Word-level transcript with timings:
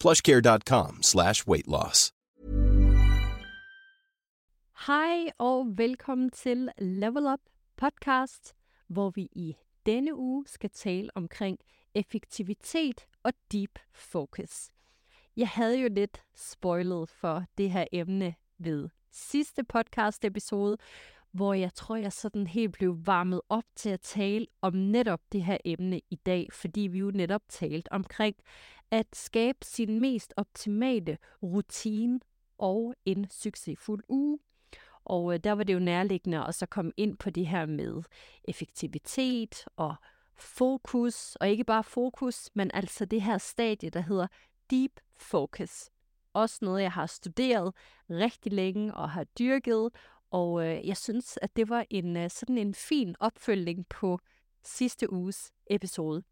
plushcare.com 0.00 1.02
slash 1.02 1.46
weight 1.46 1.66
loss. 1.66 2.12
Hej 4.86 5.30
og 5.38 5.66
velkommen 5.78 6.30
til 6.30 6.68
Level 6.78 7.26
Up 7.26 7.40
podcast, 7.76 8.54
hvor 8.88 9.10
vi 9.10 9.22
i 9.22 9.56
denne 9.86 10.16
uge 10.16 10.44
skal 10.46 10.70
tale 10.70 11.10
omkring 11.14 11.58
effektivitet 11.94 13.06
og 13.22 13.32
deep 13.52 13.78
focus. 13.92 14.70
Jeg 15.36 15.48
havde 15.48 15.78
jo 15.78 15.88
lidt 15.92 16.22
spoilet 16.34 17.08
for 17.08 17.44
det 17.58 17.70
her 17.70 17.84
emne 17.92 18.34
ved 18.58 18.88
sidste 19.12 19.64
podcast 19.64 20.24
episode, 20.24 20.76
hvor 21.36 21.54
jeg 21.54 21.74
tror, 21.74 21.96
jeg 21.96 22.12
sådan 22.12 22.46
helt 22.46 22.72
blev 22.72 23.06
varmet 23.06 23.40
op 23.48 23.64
til 23.76 23.90
at 23.90 24.00
tale 24.00 24.46
om 24.62 24.74
netop 24.74 25.20
det 25.32 25.44
her 25.44 25.58
emne 25.64 26.00
i 26.10 26.16
dag, 26.16 26.48
fordi 26.52 26.80
vi 26.80 26.98
jo 26.98 27.10
netop 27.10 27.42
talte 27.48 27.92
omkring 27.92 28.36
at 28.90 29.06
skabe 29.12 29.58
sin 29.62 30.00
mest 30.00 30.34
optimale 30.36 31.18
rutine 31.42 32.20
og 32.58 32.94
en 33.04 33.30
succesfuld 33.30 34.04
uge. 34.08 34.38
Og 35.04 35.34
øh, 35.34 35.40
der 35.44 35.52
var 35.52 35.64
det 35.64 35.74
jo 35.74 35.78
nærliggende 35.78 36.44
at 36.44 36.54
så 36.54 36.66
komme 36.66 36.92
ind 36.96 37.16
på 37.16 37.30
det 37.30 37.46
her 37.46 37.66
med 37.66 38.02
effektivitet 38.44 39.64
og 39.76 39.94
fokus, 40.36 41.36
og 41.36 41.48
ikke 41.48 41.64
bare 41.64 41.84
fokus, 41.84 42.50
men 42.54 42.70
altså 42.74 43.04
det 43.04 43.22
her 43.22 43.38
stadie, 43.38 43.90
der 43.90 44.00
hedder 44.00 44.26
deep 44.70 45.00
focus. 45.16 45.90
Også 46.32 46.58
noget, 46.62 46.82
jeg 46.82 46.92
har 46.92 47.06
studeret 47.06 47.74
rigtig 48.10 48.52
længe 48.52 48.94
og 48.94 49.10
har 49.10 49.24
dyrket, 49.24 49.90
og 50.36 50.66
øh, 50.66 50.88
jeg 50.88 50.96
synes, 50.96 51.38
at 51.42 51.56
det 51.56 51.68
var 51.68 51.86
en 51.90 52.16
øh, 52.16 52.30
sådan 52.30 52.58
en 52.58 52.74
fin 52.74 53.16
opfølgning 53.20 53.88
på 53.88 54.18
sidste 54.64 55.12
uges 55.12 55.52
episode. 55.70 56.22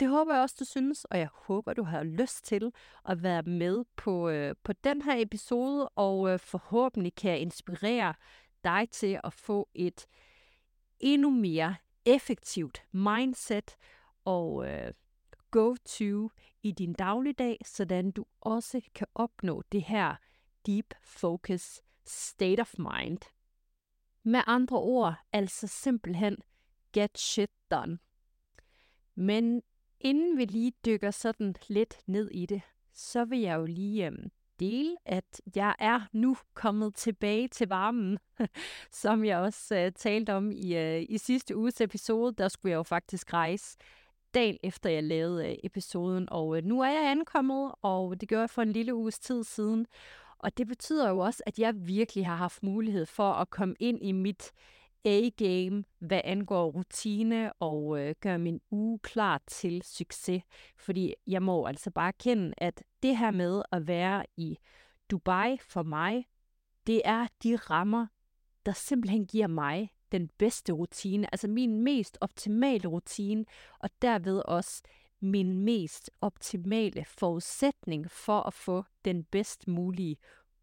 Det 0.00 0.08
håber 0.08 0.34
jeg 0.34 0.42
også, 0.42 0.56
du 0.58 0.64
synes, 0.64 1.04
og 1.04 1.18
jeg 1.18 1.28
håber, 1.32 1.72
du 1.72 1.82
har 1.82 2.02
lyst 2.02 2.44
til 2.44 2.72
at 3.08 3.22
være 3.22 3.42
med 3.42 3.84
på, 3.96 4.28
øh, 4.28 4.54
på 4.62 4.72
den 4.72 5.02
her 5.02 5.22
episode, 5.22 5.88
og 5.88 6.30
øh, 6.30 6.38
forhåbentlig 6.38 7.14
kan 7.14 7.30
jeg 7.30 7.40
inspirere 7.40 8.14
dig 8.64 8.88
til 8.90 9.20
at 9.24 9.32
få 9.32 9.68
et 9.74 10.06
endnu 11.00 11.30
mere 11.30 11.76
effektivt 12.04 12.82
mindset 12.92 13.76
og 14.24 14.68
øh, 14.68 14.92
go-to 15.50 16.30
i 16.62 16.72
din 16.72 16.92
dagligdag, 16.92 17.58
sådan 17.64 18.10
du 18.10 18.24
også 18.40 18.80
kan 18.94 19.06
opnå 19.14 19.62
det 19.72 19.82
her 19.82 20.16
deep 20.66 20.94
focus 21.02 21.80
state 22.06 22.60
of 22.60 22.74
mind. 22.78 23.37
Med 24.22 24.40
andre 24.46 24.76
ord, 24.76 25.14
altså 25.32 25.66
simpelthen 25.66 26.36
get 26.92 27.18
shit 27.18 27.50
done. 27.70 27.98
Men 29.14 29.62
inden 30.00 30.38
vi 30.38 30.44
lige 30.44 30.72
dykker 30.86 31.10
sådan 31.10 31.54
lidt 31.68 31.96
ned 32.06 32.30
i 32.30 32.46
det, 32.46 32.62
så 32.92 33.24
vil 33.24 33.38
jeg 33.38 33.56
jo 33.56 33.64
lige 33.64 34.06
øhm, 34.06 34.30
dele, 34.60 34.96
at 35.04 35.40
jeg 35.54 35.74
er 35.78 36.00
nu 36.12 36.36
kommet 36.54 36.94
tilbage 36.94 37.48
til 37.48 37.68
varmen, 37.68 38.18
som 39.02 39.24
jeg 39.24 39.38
også 39.38 39.76
øh, 39.76 39.92
talte 39.92 40.34
om 40.34 40.50
i, 40.50 40.76
øh, 40.76 41.06
i 41.08 41.18
sidste 41.18 41.56
uges 41.56 41.80
episode. 41.80 42.34
Der 42.38 42.48
skulle 42.48 42.70
jeg 42.70 42.76
jo 42.76 42.82
faktisk 42.82 43.32
rejse 43.32 43.78
dagen 44.34 44.58
efter 44.62 44.90
jeg 44.90 45.04
lavede 45.04 45.48
øh, 45.48 45.56
episoden, 45.64 46.28
og 46.30 46.56
øh, 46.56 46.64
nu 46.64 46.80
er 46.80 46.88
jeg 46.88 47.10
ankommet, 47.10 47.72
og 47.82 48.20
det 48.20 48.28
gør 48.28 48.40
jeg 48.40 48.50
for 48.50 48.62
en 48.62 48.72
lille 48.72 48.94
uges 48.94 49.18
tid 49.18 49.44
siden. 49.44 49.86
Og 50.38 50.58
det 50.58 50.66
betyder 50.66 51.08
jo 51.08 51.18
også, 51.18 51.42
at 51.46 51.58
jeg 51.58 51.74
virkelig 51.86 52.26
har 52.26 52.36
haft 52.36 52.62
mulighed 52.62 53.06
for 53.06 53.32
at 53.32 53.50
komme 53.50 53.74
ind 53.80 54.02
i 54.02 54.12
mit 54.12 54.52
A-game, 55.04 55.84
hvad 55.98 56.20
angår 56.24 56.70
rutine 56.70 57.52
og 57.52 58.00
øh, 58.00 58.14
gøre 58.20 58.38
min 58.38 58.60
uge 58.70 58.98
klar 58.98 59.42
til 59.46 59.82
succes. 59.82 60.42
Fordi 60.76 61.14
jeg 61.26 61.42
må 61.42 61.66
altså 61.66 61.90
bare 61.90 62.12
kende, 62.12 62.54
at 62.56 62.82
det 63.02 63.16
her 63.16 63.30
med 63.30 63.62
at 63.72 63.86
være 63.86 64.26
i 64.36 64.58
Dubai 65.10 65.58
for 65.60 65.82
mig, 65.82 66.24
det 66.86 67.02
er 67.04 67.26
de 67.42 67.56
rammer, 67.56 68.06
der 68.66 68.72
simpelthen 68.72 69.26
giver 69.26 69.46
mig 69.46 69.90
den 70.12 70.28
bedste 70.38 70.72
rutine, 70.72 71.34
altså 71.34 71.48
min 71.48 71.82
mest 71.82 72.18
optimale 72.20 72.88
rutine, 72.88 73.44
og 73.78 73.90
derved 74.02 74.42
også 74.44 74.82
min 75.20 75.64
mest 75.64 76.10
optimale 76.20 77.04
forudsætning 77.04 78.10
for 78.10 78.40
at 78.40 78.54
få 78.54 78.84
den 79.04 79.24
bedst 79.24 79.68
mulige 79.68 80.16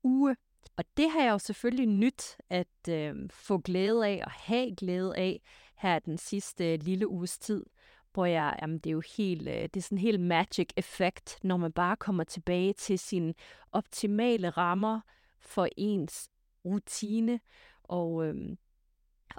uge. 0.03 0.35
Og 0.77 0.83
det 0.97 1.11
har 1.11 1.21
jeg 1.21 1.31
jo 1.31 1.39
selvfølgelig 1.39 1.85
nyt 1.87 2.37
at 2.49 2.89
øh, 2.89 3.15
få 3.29 3.57
glæde 3.57 4.07
af 4.07 4.21
og 4.25 4.31
have 4.31 4.75
glæde 4.75 5.17
af 5.17 5.41
her 5.75 5.99
den 5.99 6.17
sidste 6.17 6.73
øh, 6.73 6.79
lille 6.81 7.07
uges 7.07 7.39
tid, 7.39 7.65
hvor 8.13 8.25
jeg, 8.25 8.59
jamen 8.61 8.79
det 8.79 8.89
er 8.89 8.93
jo 8.93 9.01
helt, 9.17 9.47
øh, 9.47 9.53
det 9.53 9.77
er 9.77 9.81
sådan 9.81 9.97
en 9.97 10.01
helt 10.01 10.19
magic 10.19 10.69
effekt, 10.77 11.39
når 11.43 11.57
man 11.57 11.71
bare 11.71 11.95
kommer 11.95 12.23
tilbage 12.23 12.73
til 12.73 12.99
sine 12.99 13.33
optimale 13.71 14.49
rammer 14.49 14.99
for 15.39 15.67
ens 15.77 16.29
rutine. 16.65 17.39
Og, 17.83 18.25
øh, 18.25 18.35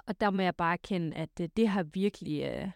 og 0.07 0.21
der 0.21 0.29
må 0.29 0.41
jeg 0.41 0.55
bare 0.55 0.73
erkende, 0.73 1.17
at 1.17 1.39
øh, 1.41 1.49
det 1.57 1.67
har 1.67 1.83
virkelig, 1.83 2.43
øh, 2.43 2.71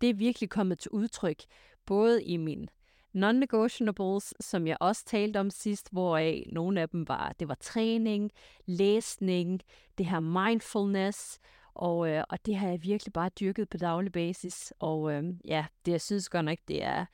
det 0.00 0.10
er 0.10 0.14
virkelig 0.14 0.50
kommet 0.50 0.78
til 0.78 0.90
udtryk, 0.90 1.42
både 1.86 2.24
i 2.24 2.36
min 2.36 2.68
non-negotiables, 3.12 4.32
som 4.40 4.66
jeg 4.66 4.76
også 4.80 5.04
talte 5.04 5.40
om 5.40 5.50
sidst, 5.50 5.88
hvoraf 5.92 6.46
nogle 6.52 6.80
af 6.80 6.88
dem 6.88 7.08
var, 7.08 7.34
det 7.40 7.48
var 7.48 7.56
træning, 7.60 8.30
læsning, 8.66 9.60
det 9.98 10.06
her 10.06 10.20
mindfulness, 10.20 11.38
og, 11.74 12.08
øh, 12.08 12.24
og 12.28 12.46
det 12.46 12.56
har 12.56 12.68
jeg 12.68 12.82
virkelig 12.82 13.12
bare 13.12 13.28
dyrket 13.28 13.68
på 13.68 13.76
daglig 13.76 14.12
basis. 14.12 14.72
Og 14.78 15.12
øh, 15.12 15.24
ja, 15.44 15.66
det 15.86 15.92
jeg 15.92 16.00
synes 16.00 16.28
godt 16.28 16.44
nok, 16.44 16.58
det 16.68 16.82
er, 16.82 17.06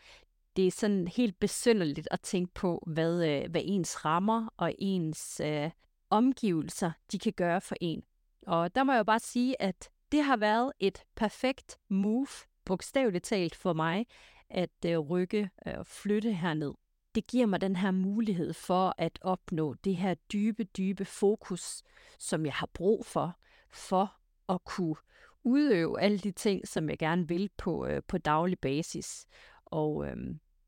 det 0.56 0.66
er 0.66 0.70
sådan 0.70 1.08
helt 1.08 1.40
besynderligt 1.40 2.08
at 2.10 2.20
tænke 2.20 2.54
på, 2.54 2.82
hvad, 2.86 3.28
øh, 3.28 3.50
hvad 3.50 3.60
ens 3.64 4.04
rammer 4.04 4.48
og 4.56 4.74
ens 4.78 5.40
øh, 5.44 5.70
omgivelser, 6.10 6.90
de 7.12 7.18
kan 7.18 7.32
gøre 7.32 7.60
for 7.60 7.76
en. 7.80 8.02
Og 8.46 8.74
der 8.74 8.84
må 8.84 8.92
jeg 8.92 8.98
jo 8.98 9.04
bare 9.04 9.20
sige, 9.20 9.62
at 9.62 9.90
det 10.12 10.24
har 10.24 10.36
været 10.36 10.72
et 10.80 11.04
perfekt 11.14 11.78
move, 11.88 12.26
bogstaveligt 12.64 13.24
talt 13.24 13.54
for 13.54 13.72
mig, 13.72 14.06
at 14.52 14.70
øh, 14.86 14.98
rykke 14.98 15.50
øh, 15.66 15.74
og 15.78 15.86
flytte 15.86 16.32
herned. 16.32 16.72
Det 17.14 17.26
giver 17.26 17.46
mig 17.46 17.60
den 17.60 17.76
her 17.76 17.90
mulighed 17.90 18.52
for 18.52 18.94
at 18.98 19.18
opnå 19.22 19.74
det 19.74 19.96
her 19.96 20.14
dybe, 20.14 20.64
dybe 20.64 21.04
fokus, 21.04 21.82
som 22.18 22.46
jeg 22.46 22.54
har 22.54 22.68
brug 22.74 23.06
for, 23.06 23.38
for 23.70 24.16
at 24.48 24.64
kunne 24.64 24.96
udøve 25.44 26.00
alle 26.00 26.18
de 26.18 26.32
ting, 26.32 26.68
som 26.68 26.90
jeg 26.90 26.98
gerne 26.98 27.28
vil 27.28 27.50
på, 27.56 27.86
øh, 27.86 28.02
på 28.08 28.18
daglig 28.18 28.58
basis. 28.58 29.26
Og, 29.64 30.06
øh, 30.06 30.16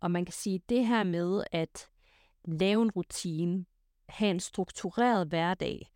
og 0.01 0.11
man 0.11 0.25
kan 0.25 0.33
sige, 0.33 0.61
det 0.69 0.87
her 0.87 1.05
med 1.05 1.45
at 1.53 1.89
lave 2.45 2.83
en 2.83 2.91
rutine, 2.91 3.65
have 4.09 4.31
en 4.31 4.41
struktureret 4.41 5.27
hverdag, 5.27 5.91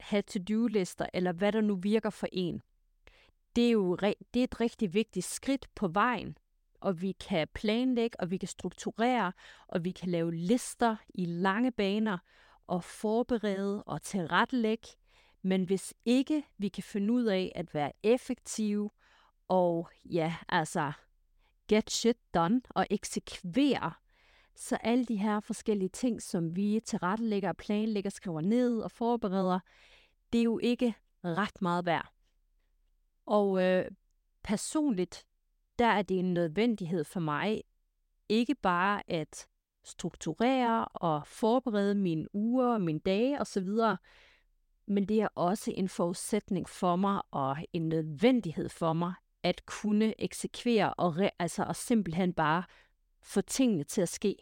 have 0.00 0.22
to-do-lister, 0.22 1.06
eller 1.12 1.32
hvad 1.32 1.52
der 1.52 1.60
nu 1.60 1.76
virker 1.76 2.10
for 2.10 2.28
en, 2.32 2.62
det 3.56 3.66
er 3.66 3.70
jo 3.70 3.96
det 4.34 4.40
er 4.40 4.44
et 4.44 4.60
rigtig 4.60 4.94
vigtigt 4.94 5.26
skridt 5.26 5.68
på 5.74 5.88
vejen. 5.88 6.36
Og 6.80 7.02
vi 7.02 7.12
kan 7.12 7.48
planlægge, 7.54 8.20
og 8.20 8.30
vi 8.30 8.36
kan 8.36 8.48
strukturere, 8.48 9.32
og 9.68 9.84
vi 9.84 9.90
kan 9.90 10.08
lave 10.08 10.34
lister 10.34 10.96
i 11.14 11.24
lange 11.24 11.72
baner, 11.72 12.18
og 12.66 12.84
forberede 12.84 13.82
og 13.82 14.02
tilrettelægge. 14.02 14.88
Men 15.42 15.64
hvis 15.64 15.94
ikke 16.04 16.44
vi 16.58 16.68
kan 16.68 16.82
finde 16.82 17.12
ud 17.12 17.24
af 17.24 17.52
at 17.54 17.74
være 17.74 17.92
effektive, 18.02 18.90
og 19.48 19.88
ja, 20.04 20.36
altså 20.48 20.92
get 21.68 21.90
shit 21.90 22.16
done, 22.34 22.60
og 22.70 22.86
eksekvere, 22.90 23.92
Så 24.54 24.76
alle 24.76 25.04
de 25.04 25.16
her 25.16 25.40
forskellige 25.40 25.88
ting, 25.88 26.22
som 26.22 26.56
vi 26.56 26.80
tilrettelægger, 26.84 27.52
planlægger, 27.52 28.10
skriver 28.10 28.40
ned 28.40 28.80
og 28.80 28.90
forbereder, 28.90 29.60
det 30.32 30.38
er 30.38 30.42
jo 30.42 30.58
ikke 30.58 30.94
ret 31.24 31.62
meget 31.62 31.86
værd. 31.86 32.12
Og 33.26 33.62
øh, 33.62 33.84
personligt, 34.42 35.26
der 35.78 35.86
er 35.86 36.02
det 36.02 36.18
en 36.18 36.34
nødvendighed 36.34 37.04
for 37.04 37.20
mig, 37.20 37.62
ikke 38.28 38.54
bare 38.54 39.10
at 39.10 39.46
strukturere 39.84 40.84
og 40.84 41.26
forberede 41.26 41.94
mine 41.94 42.34
uger, 42.34 42.78
mine 42.78 42.98
dage 42.98 43.40
osv., 43.40 43.68
men 44.86 45.08
det 45.08 45.20
er 45.20 45.28
også 45.34 45.72
en 45.76 45.88
forudsætning 45.88 46.68
for 46.68 46.96
mig 46.96 47.22
og 47.30 47.56
en 47.72 47.88
nødvendighed 47.88 48.68
for 48.68 48.92
mig 48.92 49.14
at 49.42 49.66
kunne 49.66 50.20
eksekvere 50.20 50.94
og, 50.94 51.16
re- 51.16 51.36
altså, 51.38 51.62
og 51.62 51.76
simpelthen 51.76 52.32
bare 52.32 52.62
få 53.22 53.40
tingene 53.40 53.84
til 53.84 54.00
at 54.00 54.08
ske. 54.08 54.36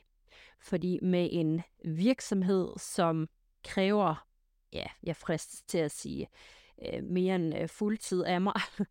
Fordi 0.60 0.98
med 1.02 1.28
en 1.32 1.62
virksomhed, 1.84 2.68
som 2.78 3.28
kræver, 3.64 4.26
ja, 4.72 4.84
jeg 5.02 5.16
fristes 5.16 5.62
til 5.62 5.78
at 5.78 5.90
sige, 5.90 6.28
øh, 6.86 7.04
mere 7.04 7.34
end 7.34 7.58
øh, 7.58 7.68
fuldtid 7.68 8.22
af 8.22 8.40
mig, 8.40 8.60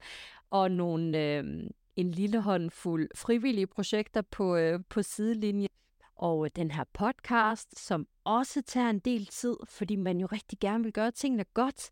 og 0.50 0.72
nogle, 0.72 1.24
øh, 1.24 1.70
en 1.96 2.12
lille 2.12 2.42
håndfuld 2.42 3.10
frivillige 3.16 3.68
projekter 3.68 4.22
på, 4.22 4.56
øh, 4.56 4.80
på 4.90 5.02
sidelinjen, 5.02 5.70
og 6.16 6.46
øh, 6.46 6.52
den 6.56 6.72
her 6.72 6.84
podcast, 6.94 7.80
som 7.80 8.08
også 8.24 8.62
tager 8.62 8.90
en 8.90 9.00
del 9.00 9.26
tid, 9.26 9.58
fordi 9.66 9.96
man 9.96 10.20
jo 10.20 10.28
rigtig 10.32 10.60
gerne 10.60 10.84
vil 10.84 10.94
gøre 10.94 11.12
tingene 11.12 11.46
godt, 11.54 11.92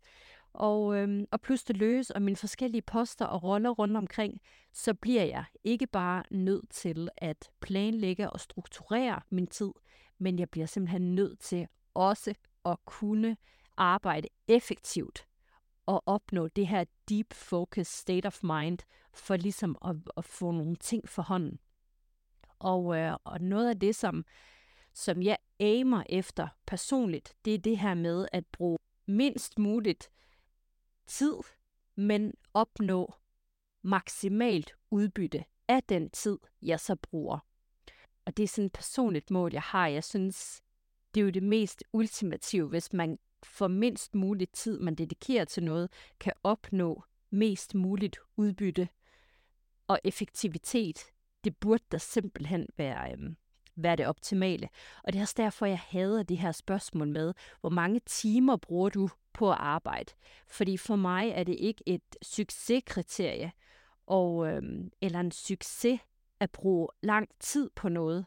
og, 0.52 0.96
øhm, 0.96 1.26
og 1.30 1.40
pludselig 1.40 1.76
løs 1.76 2.10
og 2.10 2.22
mine 2.22 2.36
forskellige 2.36 2.82
poster 2.82 3.24
og 3.24 3.42
roller 3.42 3.70
rundt 3.70 3.96
omkring, 3.96 4.40
så 4.72 4.94
bliver 4.94 5.24
jeg 5.24 5.44
ikke 5.64 5.86
bare 5.86 6.22
nødt 6.30 6.70
til 6.70 7.08
at 7.16 7.50
planlægge 7.60 8.30
og 8.30 8.40
strukturere 8.40 9.20
min 9.30 9.46
tid, 9.46 9.70
men 10.18 10.38
jeg 10.38 10.50
bliver 10.50 10.66
simpelthen 10.66 11.14
nødt 11.14 11.40
til 11.40 11.66
også 11.94 12.34
at 12.64 12.76
kunne 12.84 13.36
arbejde 13.76 14.28
effektivt 14.48 15.26
og 15.86 16.02
opnå 16.06 16.48
det 16.48 16.66
her 16.66 16.84
deep 17.08 17.32
focus 17.32 17.86
state 17.86 18.26
of 18.26 18.42
mind, 18.42 18.78
for 19.12 19.36
ligesom 19.36 19.76
at, 19.84 19.96
at 20.16 20.24
få 20.24 20.50
nogle 20.50 20.76
ting 20.76 21.08
for 21.08 21.22
hånden. 21.22 21.58
Og, 22.58 22.96
øh, 22.96 23.16
og 23.24 23.40
noget 23.40 23.68
af 23.68 23.80
det, 23.80 23.96
som, 23.96 24.24
som 24.92 25.22
jeg 25.22 25.38
aimer 25.60 26.02
efter 26.08 26.48
personligt, 26.66 27.34
det 27.44 27.54
er 27.54 27.58
det 27.58 27.78
her 27.78 27.94
med 27.94 28.28
at 28.32 28.46
bruge 28.46 28.78
mindst 29.06 29.58
muligt 29.58 30.10
tid, 31.06 31.34
men 31.96 32.34
opnå 32.54 33.14
maksimalt 33.82 34.72
udbytte 34.90 35.44
af 35.68 35.82
den 35.82 36.10
tid, 36.10 36.38
jeg 36.62 36.80
så 36.80 36.96
bruger. 36.96 37.38
Og 38.24 38.36
det 38.36 38.42
er 38.42 38.48
sådan 38.48 38.66
et 38.66 38.72
personligt 38.72 39.30
mål, 39.30 39.52
jeg 39.52 39.62
har. 39.62 39.86
Jeg 39.86 40.04
synes, 40.04 40.62
det 41.14 41.20
er 41.20 41.24
jo 41.24 41.30
det 41.30 41.42
mest 41.42 41.84
ultimative, 41.92 42.68
hvis 42.68 42.92
man 42.92 43.18
for 43.44 43.68
mindst 43.68 44.14
muligt 44.14 44.52
tid, 44.52 44.78
man 44.78 44.94
dedikerer 44.94 45.44
til 45.44 45.62
noget, 45.62 45.90
kan 46.20 46.32
opnå 46.42 47.04
mest 47.30 47.74
muligt 47.74 48.18
udbytte 48.36 48.88
og 49.88 50.00
effektivitet. 50.04 51.04
Det 51.44 51.56
burde 51.56 51.84
da 51.92 51.98
simpelthen 51.98 52.66
være, 52.76 53.12
øhm, 53.12 53.36
være 53.76 53.96
det 53.96 54.06
optimale. 54.06 54.68
Og 55.04 55.12
det 55.12 55.18
er 55.18 55.22
også 55.22 55.34
derfor, 55.36 55.66
jeg 55.66 55.78
hader 55.78 56.22
det 56.22 56.38
her 56.38 56.52
spørgsmål 56.52 57.08
med, 57.08 57.34
hvor 57.60 57.70
mange 57.70 58.00
timer 58.06 58.56
bruger 58.56 58.88
du 58.88 59.08
på 59.32 59.50
at 59.50 59.58
arbejde? 59.60 60.12
Fordi 60.48 60.76
for 60.76 60.96
mig 60.96 61.30
er 61.30 61.44
det 61.44 61.56
ikke 61.58 61.82
et 61.86 62.16
succeskriterie 62.22 63.52
og, 64.06 64.48
øhm, 64.48 64.90
eller 65.00 65.20
en 65.20 65.32
succes 65.32 66.00
at 66.40 66.50
bruge 66.50 66.88
lang 67.02 67.28
tid 67.40 67.70
på 67.76 67.88
noget. 67.88 68.26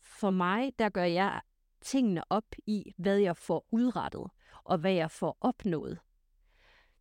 For 0.00 0.30
mig, 0.30 0.72
der 0.78 0.88
gør 0.88 1.04
jeg 1.04 1.40
tingene 1.80 2.32
op 2.32 2.54
i, 2.66 2.94
hvad 2.96 3.18
jeg 3.18 3.36
får 3.36 3.66
udrettet, 3.70 4.26
og 4.64 4.78
hvad 4.78 4.92
jeg 4.92 5.10
får 5.10 5.36
opnået. 5.40 5.98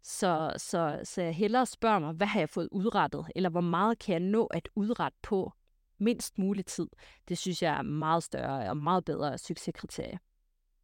Så, 0.02 0.54
så, 0.58 1.00
så 1.04 1.22
jeg 1.22 1.36
hellere 1.36 1.66
spørger 1.66 2.00
mig, 2.00 2.14
hvad 2.14 2.28
har 2.28 2.40
jeg 2.40 2.50
fået 2.50 2.70
udrettet, 2.72 3.26
eller 3.36 3.50
hvor 3.50 3.62
meget 3.62 4.00
kan 4.00 4.14
jeg 4.14 4.20
nå 4.20 4.46
at 4.46 4.70
udrette 4.76 5.18
på 5.22 5.54
mindst 5.98 6.38
mulig 6.38 6.66
tid. 6.66 6.88
Det 7.28 7.38
synes 7.38 7.62
jeg 7.62 7.78
er 7.78 7.82
meget 7.82 8.24
større 8.24 8.70
og 8.70 8.78
meget 8.78 9.06
bedre 9.06 9.38
succeskriterie. 9.38 10.20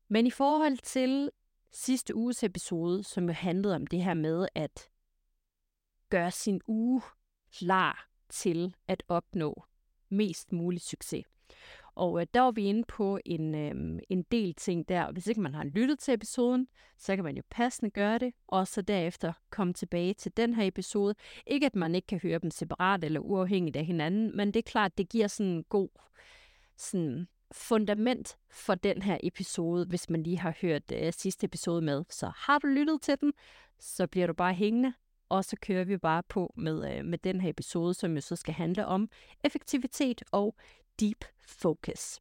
Men 0.08 0.28
i 0.28 0.32
forhold 0.32 0.78
til 0.78 1.32
sidste 1.72 2.16
uges 2.16 2.44
episode, 2.44 3.04
som 3.04 3.26
jo 3.26 3.34
handlede 3.34 3.76
om 3.76 3.88
det 3.88 4.04
her 4.04 4.14
med 4.14 4.48
at 4.56 4.90
gøre 6.10 6.32
sin 6.32 6.62
uge 6.68 7.02
klar 7.58 8.08
til 8.30 8.76
at 8.88 9.04
opnå 9.08 9.64
mest 10.10 10.52
mulig 10.52 10.82
succes. 10.82 11.26
Og 11.96 12.22
øh, 12.22 12.28
der 12.34 12.42
var 12.42 12.52
vi 12.52 12.64
inde 12.64 12.84
på 12.88 13.20
en, 13.26 13.56
øh, 13.56 14.00
en 14.10 14.24
del 14.32 14.54
ting 14.54 14.90
der. 14.90 15.12
Hvis 15.12 15.28
ikke 15.28 15.42
man 15.42 15.54
har 15.54 15.64
lyttet 15.64 16.00
til 16.00 16.14
episoden, 16.14 16.68
så 16.98 17.16
kan 17.16 17.24
man 17.24 17.36
jo 17.36 17.44
passende 17.50 17.92
gøre 17.92 18.18
det, 18.18 18.34
og 18.48 18.68
så 18.68 18.82
derefter 18.82 19.34
komme 19.50 19.74
tilbage 19.74 20.14
til 20.14 20.38
den 20.38 20.54
her 20.54 20.68
episode. 20.68 21.16
Ikke 21.48 21.66
at 21.66 21.76
man 21.76 21.96
ikke 21.96 22.08
kan 22.08 22.20
høre 22.24 22.40
dem 22.40 22.52
separat 22.52 23.04
eller 23.04 23.20
uafhængigt 23.20 23.76
af 23.76 23.86
hinanden, 23.86 24.38
men 24.38 24.48
det 24.48 24.56
er 24.56 24.72
klart, 24.72 24.98
det 24.98 25.10
giver 25.10 25.28
sådan 25.28 25.52
en 25.52 25.64
god 25.64 25.90
sådan 26.78 27.28
fundament 27.52 28.38
for 28.52 28.76
den 28.76 29.02
her 29.02 29.18
episode, 29.24 29.86
hvis 29.86 30.10
man 30.10 30.24
lige 30.24 30.40
har 30.40 30.58
hørt 30.62 30.92
øh, 30.94 31.14
sidste 31.14 31.46
episode 31.46 31.82
med. 31.82 32.04
Så 32.10 32.32
har 32.36 32.60
du 32.60 32.68
lyttet 32.68 33.02
til 33.02 33.20
den, 33.22 33.34
så 33.80 34.08
bliver 34.08 34.28
du 34.28 34.34
bare 34.34 34.54
hængende, 34.54 34.94
og 35.30 35.46
så 35.46 35.56
kører 35.62 35.84
vi 35.84 35.98
bare 35.98 36.24
på 36.24 36.54
med, 36.58 36.98
øh, 36.98 37.06
med 37.06 37.18
den 37.18 37.42
her 37.42 37.50
episode, 37.50 37.94
som 37.94 38.16
jo 38.16 38.22
så 38.22 38.36
skal 38.36 38.54
handle 38.54 38.86
om 38.86 39.10
effektivitet 39.44 40.24
og 40.32 40.56
deep 41.00 41.26
focus. 41.48 42.20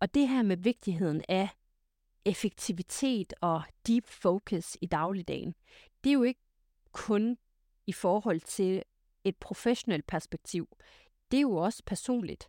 Og 0.00 0.14
det 0.14 0.28
her 0.28 0.42
med 0.42 0.56
vigtigheden 0.56 1.22
af 1.28 1.48
effektivitet 2.24 3.34
og 3.40 3.62
deep 3.86 4.06
focus 4.06 4.76
i 4.80 4.86
dagligdagen, 4.86 5.54
det 6.04 6.10
er 6.10 6.14
jo 6.14 6.22
ikke 6.22 6.40
kun 6.92 7.38
i 7.86 7.92
forhold 7.92 8.40
til 8.40 8.82
et 9.24 9.36
professionelt 9.36 10.06
perspektiv. 10.06 10.68
Det 11.30 11.36
er 11.36 11.40
jo 11.42 11.56
også 11.56 11.82
personligt. 11.86 12.48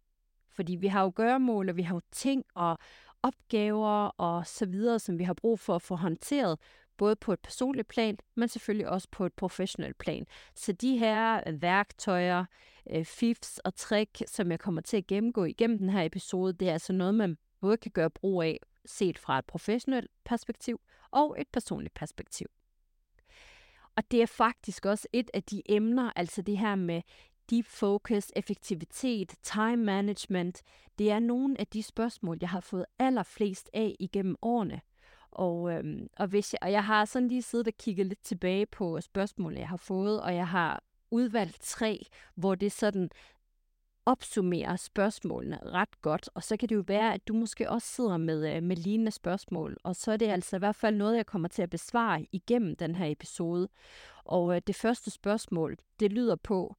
Fordi 0.50 0.76
vi 0.76 0.88
har 0.88 1.04
jo 1.04 1.12
gøremål, 1.16 1.70
og 1.70 1.78
vi 1.78 1.82
har 1.82 1.96
jo 1.96 2.02
ting 2.12 2.44
og 2.56 2.78
opgaver 3.24 4.08
og 4.18 4.48
så 4.48 4.66
videre, 4.66 5.00
som 5.00 5.20
vi 5.20 5.24
har 5.24 5.34
brug 5.34 5.60
for 5.60 5.76
at 5.76 5.82
få 5.82 5.96
håndteret, 5.96 6.60
både 6.98 7.16
på 7.16 7.34
et 7.34 7.40
personligt 7.40 7.88
plan, 7.88 8.18
men 8.36 8.48
selvfølgelig 8.48 8.90
også 8.90 9.08
på 9.12 9.26
et 9.26 9.34
professionelt 9.34 9.98
plan. 9.98 10.26
Så 10.56 10.72
de 10.72 10.98
her 10.98 11.42
øh, 11.48 11.62
værktøjer, 11.62 12.46
øh, 12.90 13.06
fifs 13.06 13.58
og 13.58 13.76
trick, 13.76 14.24
som 14.28 14.52
jeg 14.52 14.60
kommer 14.60 14.82
til 14.82 14.98
at 14.98 15.08
gennemgå 15.08 15.44
igennem 15.44 15.78
den 15.78 15.90
her 15.90 16.04
episode, 16.04 16.54
det 16.54 16.70
er 16.70 16.74
altså 16.74 16.94
noget, 16.94 17.16
man 17.16 17.38
både 17.62 17.78
kan 17.78 17.92
gøre 17.92 18.10
brug 18.10 18.44
af 18.44 18.60
set 18.86 19.18
fra 19.20 19.40
et 19.40 19.46
professionelt 19.46 20.12
perspektiv 20.26 20.82
og 21.12 21.36
et 21.42 21.48
personligt 21.54 21.94
perspektiv. 21.94 22.48
Og 23.96 24.04
det 24.12 24.22
er 24.22 24.26
faktisk 24.26 24.86
også 24.86 25.08
et 25.14 25.30
af 25.34 25.44
de 25.44 25.62
emner, 25.70 26.12
altså 26.16 26.42
det 26.42 26.58
her 26.58 26.76
med 26.76 27.02
deep 27.50 27.66
focus, 27.66 28.32
effektivitet, 28.36 29.34
time 29.44 29.78
management, 29.78 30.62
det 30.98 31.12
er 31.12 31.20
nogle 31.20 31.60
af 31.60 31.68
de 31.68 31.84
spørgsmål, 31.84 32.38
jeg 32.42 32.50
har 32.50 32.60
fået 32.60 32.86
allerflest 33.00 33.70
af 33.74 33.96
igennem 34.00 34.36
årene. 34.42 34.82
Og, 35.32 35.72
øhm, 35.72 36.08
og, 36.18 36.28
hvis 36.28 36.54
jeg, 36.54 36.60
og 36.62 36.72
jeg 36.72 36.84
har 36.84 37.06
sådan 37.06 37.28
lige 37.28 37.42
siddet 37.42 37.68
og 37.68 37.74
kigget 37.80 38.06
lidt 38.06 38.24
tilbage 38.24 38.66
på 38.66 39.02
spørgsmål, 39.02 39.54
jeg 39.54 39.70
har 39.70 39.78
fået, 39.78 40.22
og 40.22 40.36
jeg 40.36 40.48
har 40.48 40.84
udvalgt 41.12 41.62
tre, 41.62 42.06
hvor 42.36 42.56
det 42.56 42.72
sådan 42.72 43.10
opsummerer 44.06 44.76
spørgsmålene 44.76 45.60
ret 45.64 46.02
godt, 46.02 46.30
og 46.34 46.44
så 46.44 46.58
kan 46.58 46.70
det 46.70 46.76
jo 46.76 46.84
være, 46.88 47.14
at 47.14 47.28
du 47.28 47.34
måske 47.34 47.70
også 47.70 47.88
sidder 47.88 48.18
med, 48.18 48.56
øh, 48.56 48.64
med 48.64 48.76
lignende 48.76 49.12
spørgsmål, 49.12 49.78
og 49.84 49.96
så 49.96 50.12
er 50.12 50.18
det 50.18 50.28
altså 50.28 50.56
i 50.56 50.60
hvert 50.60 50.76
fald 50.76 50.96
noget, 50.96 51.18
jeg 51.18 51.26
kommer 51.26 51.48
til 51.48 51.62
at 51.62 51.70
besvare 51.70 52.26
igennem 52.32 52.76
den 52.76 52.96
her 52.96 53.06
episode. 53.06 53.68
Og 54.26 54.56
øh, 54.56 54.62
det 54.68 54.76
første 54.76 55.12
spørgsmål, 55.12 55.78
det 56.00 56.14
lyder 56.14 56.36
på, 56.36 56.76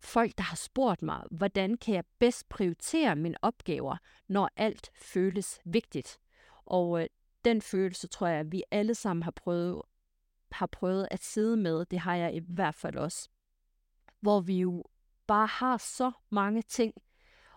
folk, 0.00 0.38
der 0.38 0.44
har 0.44 0.56
spurgt 0.56 1.02
mig, 1.02 1.22
hvordan 1.30 1.76
kan 1.76 1.94
jeg 1.94 2.04
bedst 2.18 2.48
prioritere 2.48 3.16
mine 3.16 3.36
opgaver, 3.42 3.96
når 4.28 4.50
alt 4.56 4.90
føles 4.94 5.60
vigtigt. 5.64 6.18
Og 6.66 7.02
øh, 7.02 7.06
den 7.44 7.62
følelse 7.62 8.08
tror 8.08 8.26
jeg, 8.26 8.40
at 8.40 8.52
vi 8.52 8.62
alle 8.70 8.94
sammen 8.94 9.22
har 9.22 9.30
prøvet, 9.30 9.82
har 10.52 10.66
prøvet 10.66 11.08
at 11.10 11.22
sidde 11.22 11.56
med. 11.56 11.84
Det 11.84 11.98
har 11.98 12.14
jeg 12.14 12.34
i 12.34 12.40
hvert 12.48 12.74
fald 12.74 12.96
også. 12.96 13.28
Hvor 14.20 14.40
vi 14.40 14.60
jo 14.60 14.84
bare 15.26 15.46
har 15.46 15.76
så 15.76 16.12
mange 16.30 16.62
ting 16.62 16.94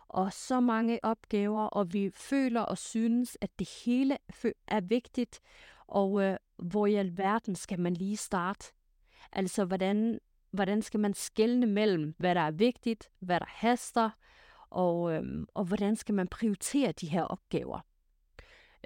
og 0.08 0.34
så 0.34 0.60
mange 0.60 1.00
opgaver, 1.04 1.64
og 1.64 1.94
vi 1.94 2.12
føler 2.16 2.62
og 2.62 2.78
synes, 2.78 3.38
at 3.42 3.60
det 3.60 3.70
hele 3.86 4.18
er 4.68 4.82
vigtigt, 4.82 5.40
og 5.88 6.24
øh, 6.24 6.38
hvor 6.58 6.86
i 6.86 6.96
alverden 6.96 7.56
skal 7.56 7.80
man 7.80 7.94
lige 7.94 8.18
starte? 8.18 8.74
Altså, 9.32 9.66
hvordan 9.66 10.20
hvordan 10.52 10.82
skal 10.82 11.00
man 11.00 11.14
skelne 11.14 11.66
mellem, 11.66 12.16
hvad 12.18 12.36
der 12.36 12.42
er 12.42 12.52
vigtigt, 12.52 13.10
hvad 13.20 13.40
der 13.40 13.46
haster, 13.50 14.10
og, 14.70 15.14
øh, 15.14 15.24
og 15.54 15.66
hvordan 15.66 15.96
skal 15.96 16.16
man 16.16 16.28
prioritere 16.28 16.92
de 16.92 17.08
her 17.08 17.24
opgaver. 17.24 17.80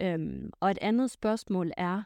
Øhm, 0.02 0.52
og 0.60 0.72
et 0.72 0.78
andet 0.82 1.12
spørgsmål 1.12 1.72
er, 1.78 2.04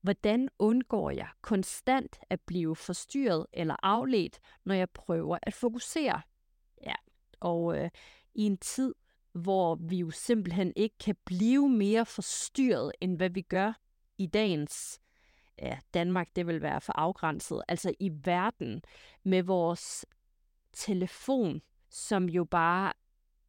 hvordan 0.00 0.48
undgår 0.58 1.10
jeg 1.10 1.28
konstant 1.40 2.18
at 2.30 2.40
blive 2.40 2.76
forstyrret 2.76 3.46
eller 3.52 3.76
afledt, 3.82 4.38
når 4.64 4.74
jeg 4.74 4.90
prøver 4.90 5.38
at 5.42 5.54
fokusere? 5.54 6.20
Ja, 6.82 6.94
og 7.40 7.78
øh, 7.78 7.90
i 8.34 8.42
en 8.42 8.58
tid, 8.58 8.94
hvor 9.32 9.74
vi 9.74 9.96
jo 9.96 10.10
simpelthen 10.10 10.72
ikke 10.76 10.98
kan 10.98 11.16
blive 11.24 11.68
mere 11.68 12.06
forstyrret, 12.06 12.92
end 13.00 13.16
hvad 13.16 13.30
vi 13.30 13.42
gør 13.42 13.72
i 14.18 14.26
dagens 14.26 15.00
ja, 15.58 15.78
Danmark, 15.94 16.28
det 16.36 16.46
vil 16.46 16.62
være 16.62 16.80
for 16.80 16.92
afgrænset, 16.92 17.62
altså 17.68 17.94
i 18.00 18.10
verden 18.24 18.82
med 19.22 19.42
vores 19.42 20.06
telefon, 20.72 21.62
som 21.90 22.28
jo 22.28 22.44
bare, 22.44 22.92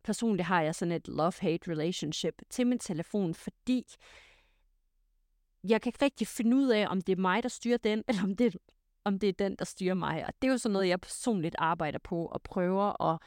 personligt 0.07 0.45
har 0.45 0.61
jeg 0.61 0.75
sådan 0.75 0.91
et 0.91 1.07
love-hate 1.07 1.71
relationship 1.71 2.41
til 2.49 2.67
min 2.67 2.79
telefon, 2.79 3.33
fordi 3.33 3.85
jeg 5.63 5.81
kan 5.81 5.89
ikke 5.89 6.05
rigtig 6.05 6.27
finde 6.27 6.55
ud 6.55 6.67
af, 6.67 6.87
om 6.89 7.01
det 7.01 7.17
er 7.17 7.21
mig, 7.21 7.43
der 7.43 7.49
styrer 7.49 7.77
den, 7.77 8.03
eller 8.07 8.23
om 8.23 8.35
det, 8.35 8.57
om 9.03 9.19
det 9.19 9.29
er 9.29 9.33
den, 9.33 9.55
der 9.55 9.65
styrer 9.65 9.93
mig. 9.93 10.25
Og 10.25 10.33
det 10.41 10.47
er 10.47 10.51
jo 10.51 10.57
sådan 10.57 10.73
noget, 10.73 10.87
jeg 10.87 11.01
personligt 11.01 11.55
arbejder 11.59 11.99
på, 11.99 12.25
og 12.25 12.41
prøver 12.41 13.11
at, 13.11 13.19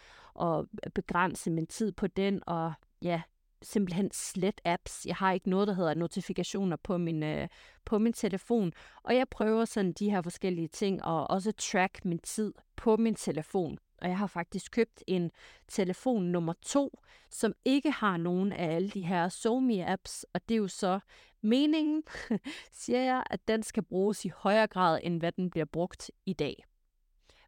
at 0.83 0.93
begrænse 0.93 1.51
min 1.51 1.67
tid 1.67 1.93
på 1.93 2.07
den, 2.07 2.43
og 2.47 2.73
ja, 3.03 3.23
simpelthen 3.63 4.11
slet 4.13 4.61
apps. 4.65 5.07
Jeg 5.07 5.17
har 5.17 5.33
ikke 5.33 5.51
noget, 5.51 5.69
der 5.69 5.75
hedder 5.75 5.95
notifikationer 5.95 6.77
på 6.77 6.99
min, 6.99 7.23
øh, 7.23 7.49
på 7.85 7.99
min 7.99 8.13
telefon. 8.13 8.73
Og 9.03 9.17
jeg 9.17 9.29
prøver 9.29 9.65
sådan 9.65 9.93
de 9.93 10.11
her 10.11 10.23
forskellige 10.23 10.69
ting, 10.69 11.05
og 11.05 11.31
også 11.31 11.53
track 11.53 12.05
min 12.05 12.19
tid 12.19 12.55
på 12.77 12.97
min 12.97 13.15
telefon. 13.15 13.79
Og 14.01 14.09
jeg 14.09 14.19
har 14.19 14.27
faktisk 14.27 14.73
købt 14.73 15.05
en 15.07 15.31
telefon 15.69 16.25
nummer 16.25 16.53
to, 16.63 17.01
som 17.31 17.55
ikke 17.65 17.91
har 17.91 18.17
nogen 18.17 18.53
af 18.53 18.75
alle 18.75 18.91
de 18.91 19.07
her 19.07 19.29
SoMe-apps, 19.29 20.25
og 20.33 20.49
det 20.49 20.55
er 20.55 20.59
jo 20.59 20.69
så 20.69 21.01
meningen, 21.43 22.03
siger 22.73 23.01
jeg, 23.01 23.23
at 23.31 23.49
den 23.49 23.63
skal 23.63 23.83
bruges 23.83 24.25
i 24.25 24.31
højere 24.37 24.67
grad, 24.67 25.01
end 25.03 25.19
hvad 25.19 25.33
den 25.33 25.51
bliver 25.51 25.65
brugt 25.65 26.11
i 26.27 26.33
dag. 26.33 26.65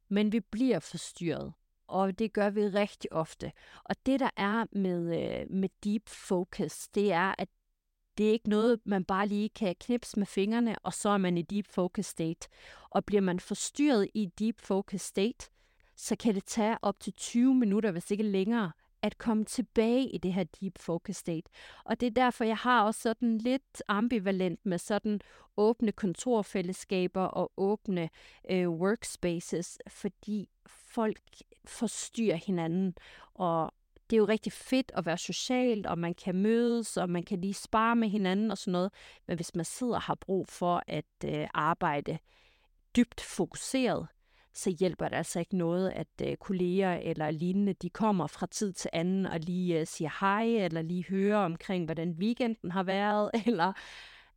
Men 0.08 0.32
vi 0.32 0.40
bliver 0.40 0.78
forstyrret, 0.78 1.52
og 1.86 2.18
det 2.18 2.32
gør 2.32 2.50
vi 2.50 2.60
rigtig 2.60 3.12
ofte. 3.12 3.52
Og 3.84 3.96
det, 4.06 4.20
der 4.20 4.30
er 4.36 4.64
med, 4.72 5.00
øh, 5.22 5.50
med 5.50 5.68
deep 5.84 6.08
focus, 6.08 6.88
det 6.88 7.12
er, 7.12 7.34
at 7.38 7.48
det 8.18 8.28
er 8.28 8.32
ikke 8.32 8.50
noget, 8.50 8.80
man 8.84 9.04
bare 9.04 9.26
lige 9.26 9.48
kan 9.48 9.74
knipse 9.80 10.18
med 10.18 10.26
fingrene, 10.26 10.78
og 10.78 10.94
så 10.94 11.08
er 11.08 11.18
man 11.18 11.38
i 11.38 11.42
deep 11.42 11.66
focus 11.66 12.06
state. 12.06 12.48
Og 12.90 13.04
bliver 13.04 13.20
man 13.20 13.40
forstyrret 13.40 14.08
i 14.14 14.26
deep 14.38 14.60
focus 14.60 15.00
state, 15.00 15.50
så 15.96 16.16
kan 16.16 16.34
det 16.34 16.44
tage 16.44 16.78
op 16.82 17.00
til 17.00 17.12
20 17.12 17.54
minutter, 17.54 17.90
hvis 17.90 18.10
ikke 18.10 18.22
længere, 18.22 18.72
at 19.02 19.18
komme 19.18 19.44
tilbage 19.44 20.08
i 20.08 20.18
det 20.18 20.32
her 20.32 20.44
deep 20.44 20.78
focus 20.78 21.16
state. 21.16 21.50
Og 21.84 22.00
det 22.00 22.06
er 22.06 22.10
derfor, 22.10 22.44
jeg 22.44 22.56
har 22.56 22.82
også 22.82 23.00
sådan 23.00 23.38
lidt 23.38 23.82
ambivalent 23.88 24.66
med 24.66 24.78
sådan 24.78 25.20
åbne 25.56 25.92
kontorfællesskaber 25.92 27.22
og 27.22 27.52
åbne 27.56 28.10
øh, 28.50 28.70
workspaces, 28.70 29.78
fordi 29.88 30.48
folk 30.66 31.20
forstyrrer 31.64 32.36
hinanden, 32.36 32.94
og 33.34 33.72
det 34.10 34.16
er 34.16 34.20
jo 34.20 34.28
rigtig 34.28 34.52
fedt 34.52 34.92
at 34.94 35.06
være 35.06 35.18
socialt, 35.18 35.86
og 35.86 35.98
man 35.98 36.14
kan 36.14 36.34
mødes, 36.34 36.96
og 36.96 37.10
man 37.10 37.22
kan 37.22 37.40
lige 37.40 37.54
spare 37.54 37.96
med 37.96 38.08
hinanden 38.08 38.50
og 38.50 38.58
sådan 38.58 38.72
noget. 38.72 38.92
Men 39.26 39.36
hvis 39.36 39.54
man 39.54 39.64
sidder 39.64 39.94
og 39.94 40.02
har 40.02 40.14
brug 40.14 40.48
for 40.48 40.82
at 40.86 41.04
øh, 41.24 41.48
arbejde 41.54 42.18
dybt 42.96 43.20
fokuseret, 43.20 44.06
så 44.54 44.70
hjælper 44.70 45.08
det 45.08 45.16
altså 45.16 45.38
ikke 45.38 45.56
noget, 45.56 45.90
at 45.90 46.08
øh, 46.22 46.36
kolleger 46.36 46.94
eller 46.94 47.30
lignende, 47.30 47.72
de 47.72 47.90
kommer 47.90 48.26
fra 48.26 48.46
tid 48.46 48.72
til 48.72 48.90
anden 48.92 49.26
og 49.26 49.40
lige 49.40 49.80
øh, 49.80 49.86
siger 49.86 50.10
hej, 50.20 50.44
eller 50.44 50.82
lige 50.82 51.04
hører 51.08 51.38
omkring, 51.38 51.84
hvordan 51.84 52.10
weekenden 52.10 52.70
har 52.70 52.82
været, 52.82 53.30
eller, 53.46 53.72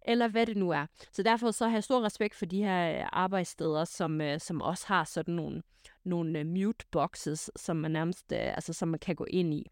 eller 0.01 0.27
hvad 0.27 0.45
det 0.45 0.57
nu 0.57 0.69
er. 0.69 0.85
Så 1.11 1.23
derfor 1.23 1.51
så 1.51 1.67
har 1.67 1.75
jeg 1.75 1.83
stor 1.83 2.01
respekt 2.01 2.35
for 2.35 2.45
de 2.45 2.63
her 2.63 2.99
øh, 2.99 3.07
arbejdssteder, 3.11 3.85
som, 3.85 4.21
øh, 4.21 4.39
som 4.39 4.61
også 4.61 4.87
har 4.87 5.03
sådan 5.03 5.33
nogle, 5.33 5.61
nogle 6.03 6.39
øh, 6.39 6.45
mute 6.45 6.85
boxes, 6.91 7.51
som 7.55 7.77
man 7.77 7.91
nærmest, 7.91 8.31
øh, 8.31 8.39
altså 8.55 8.73
som 8.73 8.87
man 8.87 8.99
kan 8.99 9.15
gå 9.15 9.25
ind 9.29 9.53
i. 9.53 9.65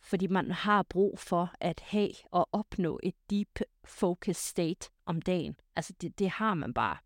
Fordi 0.00 0.26
man 0.26 0.50
har 0.50 0.82
brug 0.82 1.18
for 1.18 1.52
at 1.60 1.80
have 1.80 2.10
og 2.30 2.48
opnå 2.52 3.00
et 3.02 3.14
deep 3.30 3.60
focus 3.84 4.36
state 4.36 4.90
om 5.06 5.22
dagen. 5.22 5.56
Altså 5.76 5.92
det, 6.00 6.18
det 6.18 6.30
har 6.30 6.54
man 6.54 6.74
bare. 6.74 6.96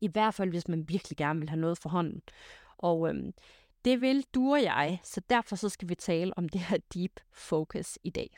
I 0.00 0.08
hvert 0.08 0.34
fald, 0.34 0.50
hvis 0.50 0.68
man 0.68 0.88
virkelig 0.88 1.16
gerne 1.16 1.40
vil 1.40 1.48
have 1.48 1.60
noget 1.60 1.78
for 1.78 1.88
hånden. 1.88 2.22
Og 2.78 3.08
øhm, 3.08 3.32
det 3.84 4.00
vil 4.00 4.24
du 4.34 4.52
og 4.52 4.62
jeg, 4.62 5.00
så 5.02 5.20
derfor 5.30 5.56
så 5.56 5.68
skal 5.68 5.88
vi 5.88 5.94
tale 5.94 6.38
om 6.38 6.48
det 6.48 6.60
her 6.60 6.78
deep 6.94 7.20
focus 7.32 7.98
i 8.04 8.10
dag. 8.10 8.36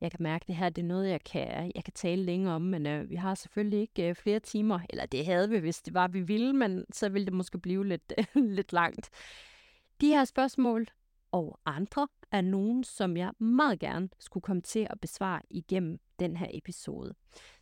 Jeg 0.00 0.10
kan 0.10 0.22
mærke, 0.22 0.42
at 0.42 0.46
det 0.46 0.56
her 0.56 0.68
det 0.68 0.82
er 0.82 0.86
noget, 0.86 1.10
jeg 1.10 1.24
kan, 1.24 1.72
jeg 1.74 1.84
kan 1.84 1.92
tale 1.94 2.24
længe 2.24 2.50
om, 2.50 2.62
men 2.62 2.86
øh, 2.86 3.10
vi 3.10 3.14
har 3.14 3.34
selvfølgelig 3.34 3.80
ikke 3.80 4.08
øh, 4.08 4.14
flere 4.14 4.40
timer. 4.40 4.80
Eller 4.90 5.06
det 5.06 5.26
havde 5.26 5.50
vi, 5.50 5.58
hvis 5.58 5.82
det 5.82 5.94
var, 5.94 6.08
vi 6.08 6.20
ville, 6.20 6.52
men 6.52 6.84
så 6.92 7.08
ville 7.08 7.26
det 7.26 7.34
måske 7.34 7.58
blive 7.58 7.86
lidt, 7.86 8.12
øh, 8.18 8.44
lidt 8.58 8.72
langt. 8.72 9.10
De 10.00 10.06
her 10.06 10.24
spørgsmål 10.24 10.86
og 11.32 11.58
andre 11.66 12.08
er 12.32 12.40
nogen, 12.40 12.84
som 12.84 13.16
jeg 13.16 13.32
meget 13.38 13.78
gerne 13.78 14.08
skulle 14.18 14.42
komme 14.42 14.62
til 14.62 14.86
at 14.90 15.00
besvare 15.00 15.40
igennem 15.50 16.00
den 16.18 16.36
her 16.36 16.46
episode. 16.50 17.14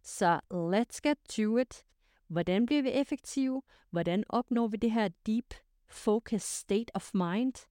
Så 0.02 0.40
let's 0.52 1.00
get 1.02 1.18
to 1.28 1.58
it. 1.58 1.84
Hvordan 2.30 2.66
bliver 2.66 2.82
vi 2.82 2.90
effektive? 2.90 3.62
Hvordan 3.90 4.24
opnår 4.28 4.68
vi 4.68 4.76
det 4.76 4.92
her 4.92 5.08
deep 5.26 5.54
focus 5.88 6.42
state 6.42 6.96
of 6.96 7.14
mind? 7.14 7.68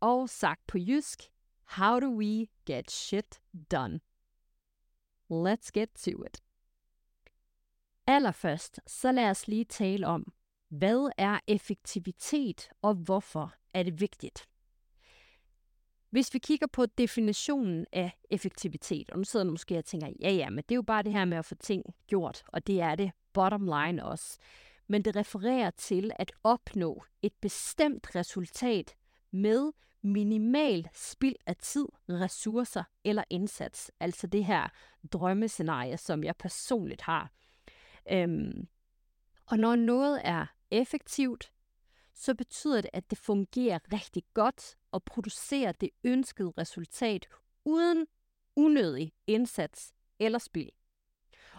Og 0.00 0.28
sagt 0.28 0.66
på 0.66 0.78
jysk, 0.78 1.22
how 1.64 2.00
do 2.00 2.06
we 2.06 2.46
get 2.66 2.90
shit 2.90 3.40
done? 3.70 4.00
Let's 5.30 5.70
get 5.74 5.88
to 5.94 6.24
it. 6.24 6.42
Allerførst, 8.06 8.80
så 8.86 9.12
lad 9.12 9.30
os 9.30 9.48
lige 9.48 9.64
tale 9.64 10.06
om, 10.06 10.32
hvad 10.68 11.10
er 11.18 11.40
effektivitet, 11.46 12.68
og 12.82 12.94
hvorfor 12.94 13.54
er 13.74 13.82
det 13.82 14.00
vigtigt? 14.00 14.48
Hvis 16.10 16.34
vi 16.34 16.38
kigger 16.38 16.66
på 16.66 16.86
definitionen 16.86 17.86
af 17.92 18.10
effektivitet, 18.30 19.10
og 19.10 19.18
nu 19.18 19.24
sidder 19.24 19.44
du 19.44 19.50
måske 19.50 19.78
og 19.78 19.84
tænker, 19.84 20.08
ja 20.20 20.30
ja, 20.30 20.50
men 20.50 20.64
det 20.68 20.70
er 20.70 20.76
jo 20.76 20.82
bare 20.82 21.02
det 21.02 21.12
her 21.12 21.24
med 21.24 21.38
at 21.38 21.44
få 21.44 21.54
ting 21.54 21.84
gjort, 22.06 22.42
og 22.46 22.66
det 22.66 22.80
er 22.80 22.94
det 22.94 23.10
bottom 23.32 23.64
line 23.64 24.04
også. 24.04 24.38
Men 24.86 25.04
det 25.04 25.16
refererer 25.16 25.70
til 25.70 26.10
at 26.18 26.32
opnå 26.44 27.04
et 27.22 27.32
bestemt 27.40 28.14
resultat 28.14 28.94
med 29.30 29.72
minimal 30.02 30.88
spild 30.94 31.36
af 31.46 31.56
tid, 31.56 31.86
ressourcer 32.08 32.84
eller 33.04 33.24
indsats. 33.30 33.90
Altså 34.00 34.26
det 34.26 34.44
her 34.44 34.68
drømmescenarie, 35.12 35.96
som 35.96 36.24
jeg 36.24 36.36
personligt 36.36 37.02
har. 37.02 37.30
Øhm, 38.12 38.68
og 39.46 39.58
når 39.58 39.76
noget 39.76 40.20
er 40.24 40.46
effektivt, 40.70 41.52
så 42.14 42.34
betyder 42.34 42.80
det, 42.80 42.90
at 42.92 43.10
det 43.10 43.18
fungerer 43.18 43.78
rigtig 43.92 44.22
godt 44.34 44.77
og 44.92 45.04
producere 45.04 45.72
det 45.80 45.90
ønskede 46.04 46.52
resultat 46.58 47.28
uden 47.64 48.06
unødig 48.56 49.12
indsats 49.26 49.94
eller 50.18 50.38
spild. 50.38 50.70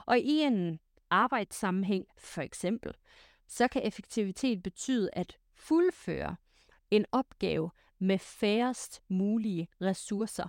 Og 0.06 0.20
i 0.20 0.40
en 0.40 0.80
arbejdssammenhæng 1.10 2.06
for 2.18 2.42
eksempel, 2.42 2.94
så 3.48 3.68
kan 3.68 3.88
effektivitet 3.88 4.64
betyde 4.64 5.10
at 5.14 5.38
fuldføre 5.54 6.36
en 6.92 7.06
opgave 7.12 7.72
med 8.00 8.20
færrest 8.20 9.02
mulige 9.08 9.68
ressourcer. 9.82 10.48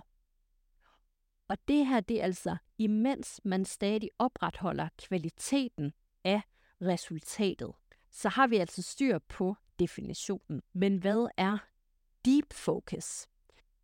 Og 1.47 1.57
det 1.67 1.87
her, 1.87 1.99
det 1.99 2.19
er 2.19 2.23
altså, 2.23 2.57
imens 2.77 3.41
man 3.43 3.65
stadig 3.65 4.09
opretholder 4.19 4.87
kvaliteten 4.97 5.93
af 6.23 6.41
resultatet, 6.81 7.71
så 8.09 8.29
har 8.29 8.47
vi 8.47 8.57
altså 8.57 8.81
styr 8.81 9.19
på 9.19 9.55
definitionen. 9.79 10.61
Men 10.73 10.97
hvad 10.97 11.27
er 11.37 11.57
deep 12.25 12.53
focus? 12.53 13.27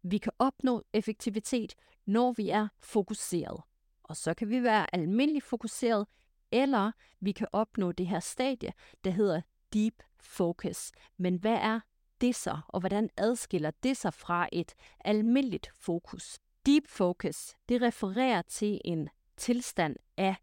Vi 0.04 0.18
kan 0.18 0.32
opnå 0.40 0.84
effektivitet, 0.94 1.76
når 2.06 2.32
vi 2.32 2.50
er 2.50 2.68
fokuseret. 2.80 3.62
Og 4.04 4.18
så 4.18 4.34
kan 4.34 4.50
vi 4.50 4.64
være 4.64 4.96
almindelig 4.96 5.44
fokuseret, 5.44 6.08
eller 6.52 6.92
vi 7.20 7.32
kan 7.32 7.48
opnå 7.52 7.92
det 7.92 8.08
her 8.08 8.20
stadie, 8.20 8.74
der 9.04 9.12
hedder 9.12 9.42
deep 9.74 10.04
focus. 10.20 10.92
Men 11.18 11.36
hvad 11.36 11.58
er 11.62 11.80
det 12.22 12.36
så, 12.36 12.60
og 12.68 12.80
hvordan 12.80 13.10
adskiller 13.18 13.72
det 13.84 13.98
sig 13.98 14.14
fra 14.14 14.50
et 14.52 14.74
almindeligt 15.00 15.70
fokus? 15.74 16.40
Deep 16.66 16.88
focus, 16.88 17.54
det 17.70 17.82
refererer 17.82 18.42
til 18.42 18.82
en 18.86 19.10
tilstand 19.38 19.96
af 20.18 20.36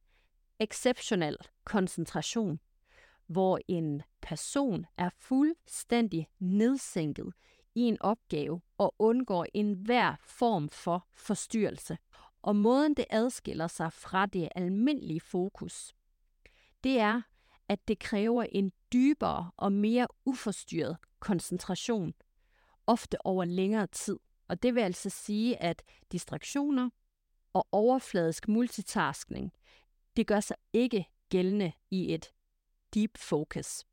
exceptionel 0.61 1.37
koncentration, 1.65 2.61
hvor 3.27 3.59
en 3.69 4.03
person 4.23 4.87
er 4.97 5.11
fuldstændig 5.19 6.29
nedsænket 6.39 7.33
i 7.75 7.81
en 7.81 8.03
opgave 8.03 8.61
og 8.79 8.95
undgår 8.99 9.47
enhver 9.55 10.15
form 10.21 10.69
for 10.69 11.07
forstyrrelse. 11.15 11.99
Og 12.43 12.57
måden 12.57 12.95
det 12.95 13.05
adskiller 13.11 13.67
sig 13.67 13.93
fra 13.93 14.27
det 14.27 14.49
almindelige 14.55 15.21
fokus, 15.21 15.95
det 16.85 17.01
er, 17.01 17.23
at 17.69 17.89
det 17.89 17.99
kræver 17.99 18.43
en 18.43 18.73
dybere 18.93 19.51
og 19.57 19.73
mere 19.73 20.09
uforstyrret 20.25 20.97
koncentration, 21.19 22.15
ofte 22.87 23.27
over 23.27 23.45
længere 23.45 23.87
tid. 23.87 24.19
Og 24.49 24.63
det 24.63 24.75
vil 24.75 24.81
altså 24.81 25.11
sige, 25.11 25.63
at 25.63 25.83
distraktioner 26.13 26.91
og 27.53 27.69
overfladisk 27.73 28.49
multitasking, 28.49 29.53
det 30.17 30.27
gør 30.27 30.41
sig 30.41 30.57
ikke 30.73 31.07
gældende 31.29 31.73
i 31.91 32.15
et 32.15 32.33
deep 32.95 33.19
focus. 33.19 33.85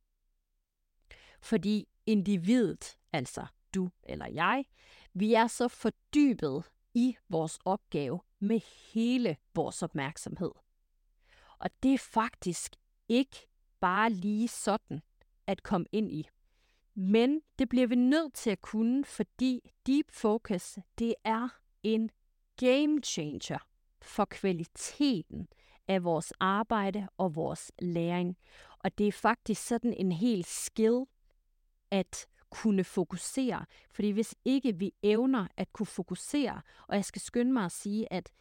Fordi 1.41 1.87
individet, 2.05 2.97
altså 3.13 3.45
du 3.75 3.89
eller 4.03 4.27
jeg, 4.27 4.65
vi 5.13 5.33
er 5.33 5.47
så 5.47 5.67
fordybet 5.67 6.63
i 6.93 7.17
vores 7.29 7.59
opgave 7.65 8.19
med 8.39 8.59
hele 8.93 9.37
vores 9.55 9.83
opmærksomhed. 9.83 10.51
Og 11.59 11.69
det 11.83 11.93
er 11.93 11.97
faktisk 11.97 12.75
ikke 13.07 13.47
bare 13.79 14.09
lige 14.09 14.47
sådan 14.47 15.01
at 15.47 15.63
komme 15.63 15.87
ind 15.91 16.11
i. 16.11 16.27
Men 16.95 17.41
det 17.59 17.69
bliver 17.69 17.87
vi 17.87 17.95
nødt 17.95 18.33
til 18.33 18.49
at 18.49 18.61
kunne, 18.61 19.05
fordi 19.05 19.71
deep 19.87 20.11
focus, 20.11 20.77
det 20.99 21.15
er 21.23 21.49
en 21.83 22.11
game 22.57 23.01
changer 23.03 23.67
for 24.01 24.25
kvaliteten 24.25 25.47
af 25.87 26.03
vores 26.03 26.33
arbejde 26.39 27.07
og 27.17 27.35
vores 27.35 27.71
læring. 27.79 28.37
Og 28.79 28.97
det 28.97 29.07
er 29.07 29.11
faktisk 29.11 29.67
sådan 29.67 29.93
en 29.93 30.11
helt 30.11 30.47
skill 30.47 31.05
at 31.91 32.27
kunne 32.51 32.83
fokusere. 32.83 33.65
Fordi 33.91 34.09
hvis 34.09 34.35
ikke 34.45 34.75
vi 34.75 34.93
evner 35.03 35.47
at 35.57 35.73
kunne 35.73 35.85
fokusere, 35.85 36.61
og 36.87 36.95
jeg 36.95 37.05
skal 37.05 37.21
skynde 37.21 37.53
mig 37.53 37.65
at 37.65 37.71
sige, 37.71 38.13
at 38.13 38.31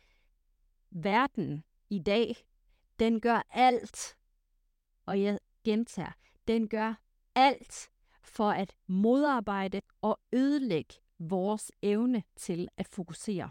verden 0.91 1.65
i 1.91 1.99
dag, 1.99 2.37
den 2.99 3.21
gør 3.21 3.43
alt, 3.51 4.17
og 5.07 5.23
jeg 5.23 5.39
gentager, 5.65 6.13
den 6.49 6.69
gør 6.69 6.95
alt 7.35 7.91
for 8.23 8.51
at 8.51 8.75
modarbejde 8.87 9.81
og 10.01 10.21
ødelægge 10.33 10.95
vores 11.19 11.73
evne 11.83 12.23
til 12.37 12.69
at 12.77 12.89
fokusere. 12.89 13.51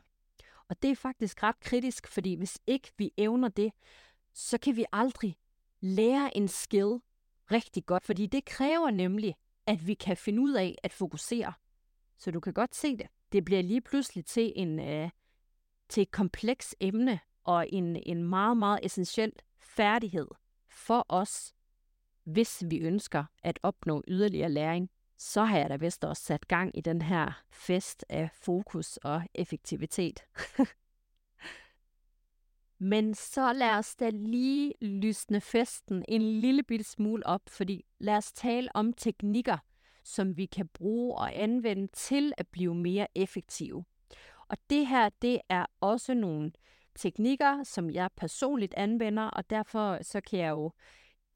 Og 0.67 0.81
det 0.81 0.91
er 0.91 0.95
faktisk 0.95 1.43
ret 1.43 1.59
kritisk, 1.59 2.07
fordi 2.07 2.35
hvis 2.35 2.59
ikke 2.67 2.91
vi 2.97 3.11
evner 3.17 3.49
det, 3.49 3.71
så 4.33 4.57
kan 4.57 4.75
vi 4.75 4.85
aldrig 4.91 5.37
lære 5.79 6.37
en 6.37 6.47
skill 6.47 6.99
rigtig 7.51 7.85
godt, 7.85 8.05
fordi 8.05 8.25
det 8.25 8.45
kræver 8.45 8.91
nemlig, 8.91 9.35
at 9.69 9.87
vi 9.87 9.93
kan 9.93 10.17
finde 10.17 10.41
ud 10.41 10.53
af 10.53 10.75
at 10.83 10.93
fokusere. 10.93 11.53
Så 12.17 12.31
du 12.31 12.39
kan 12.39 12.53
godt 12.53 12.75
se 12.75 12.97
det. 12.97 13.07
Det 13.31 13.45
bliver 13.45 13.61
lige 13.61 13.81
pludselig 13.81 14.25
til 14.25 14.53
en 14.55 14.79
øh, 14.79 15.09
til 15.89 16.01
et 16.01 16.11
kompleks 16.11 16.75
emne 16.79 17.19
og 17.43 17.67
en, 17.69 17.95
en 17.95 18.23
meget, 18.23 18.57
meget 18.57 18.79
essentiel 18.83 19.31
færdighed 19.59 20.27
for 20.69 21.05
os, 21.09 21.53
hvis 22.23 22.63
vi 22.67 22.79
ønsker 22.79 23.23
at 23.43 23.59
opnå 23.63 24.03
yderligere 24.07 24.49
læring. 24.49 24.89
Så 25.17 25.43
har 25.43 25.57
jeg 25.57 25.69
da 25.69 25.75
vist 25.75 26.05
også 26.05 26.23
sat 26.23 26.47
gang 26.47 26.77
i 26.77 26.81
den 26.81 27.01
her 27.01 27.43
fest 27.51 28.05
af 28.09 28.29
fokus 28.33 28.97
og 28.97 29.23
effektivitet. 29.33 30.23
Men 32.79 33.13
så 33.13 33.53
lad 33.53 33.69
os 33.69 33.95
da 33.95 34.09
lige 34.09 34.73
lysne 34.81 35.41
festen 35.41 36.05
en 36.07 36.21
lille 36.21 36.63
bitte 36.63 36.85
smule 36.85 37.25
op, 37.25 37.41
fordi 37.47 37.85
lad 37.99 38.17
os 38.17 38.33
tale 38.33 38.69
om 38.73 38.93
teknikker, 38.93 39.57
som 40.03 40.37
vi 40.37 40.45
kan 40.45 40.67
bruge 40.67 41.15
og 41.15 41.39
anvende 41.41 41.87
til 41.87 42.33
at 42.37 42.47
blive 42.47 42.75
mere 42.75 43.07
effektive. 43.15 43.85
Og 44.47 44.57
det 44.69 44.87
her, 44.87 45.09
det 45.21 45.41
er 45.49 45.65
også 45.81 46.13
nogle 46.13 46.51
teknikker, 46.95 47.63
som 47.63 47.89
jeg 47.89 48.09
personligt 48.17 48.73
anvender, 48.73 49.23
og 49.23 49.49
derfor 49.49 50.03
så 50.03 50.21
kan 50.21 50.39
jeg 50.39 50.49
jo 50.49 50.71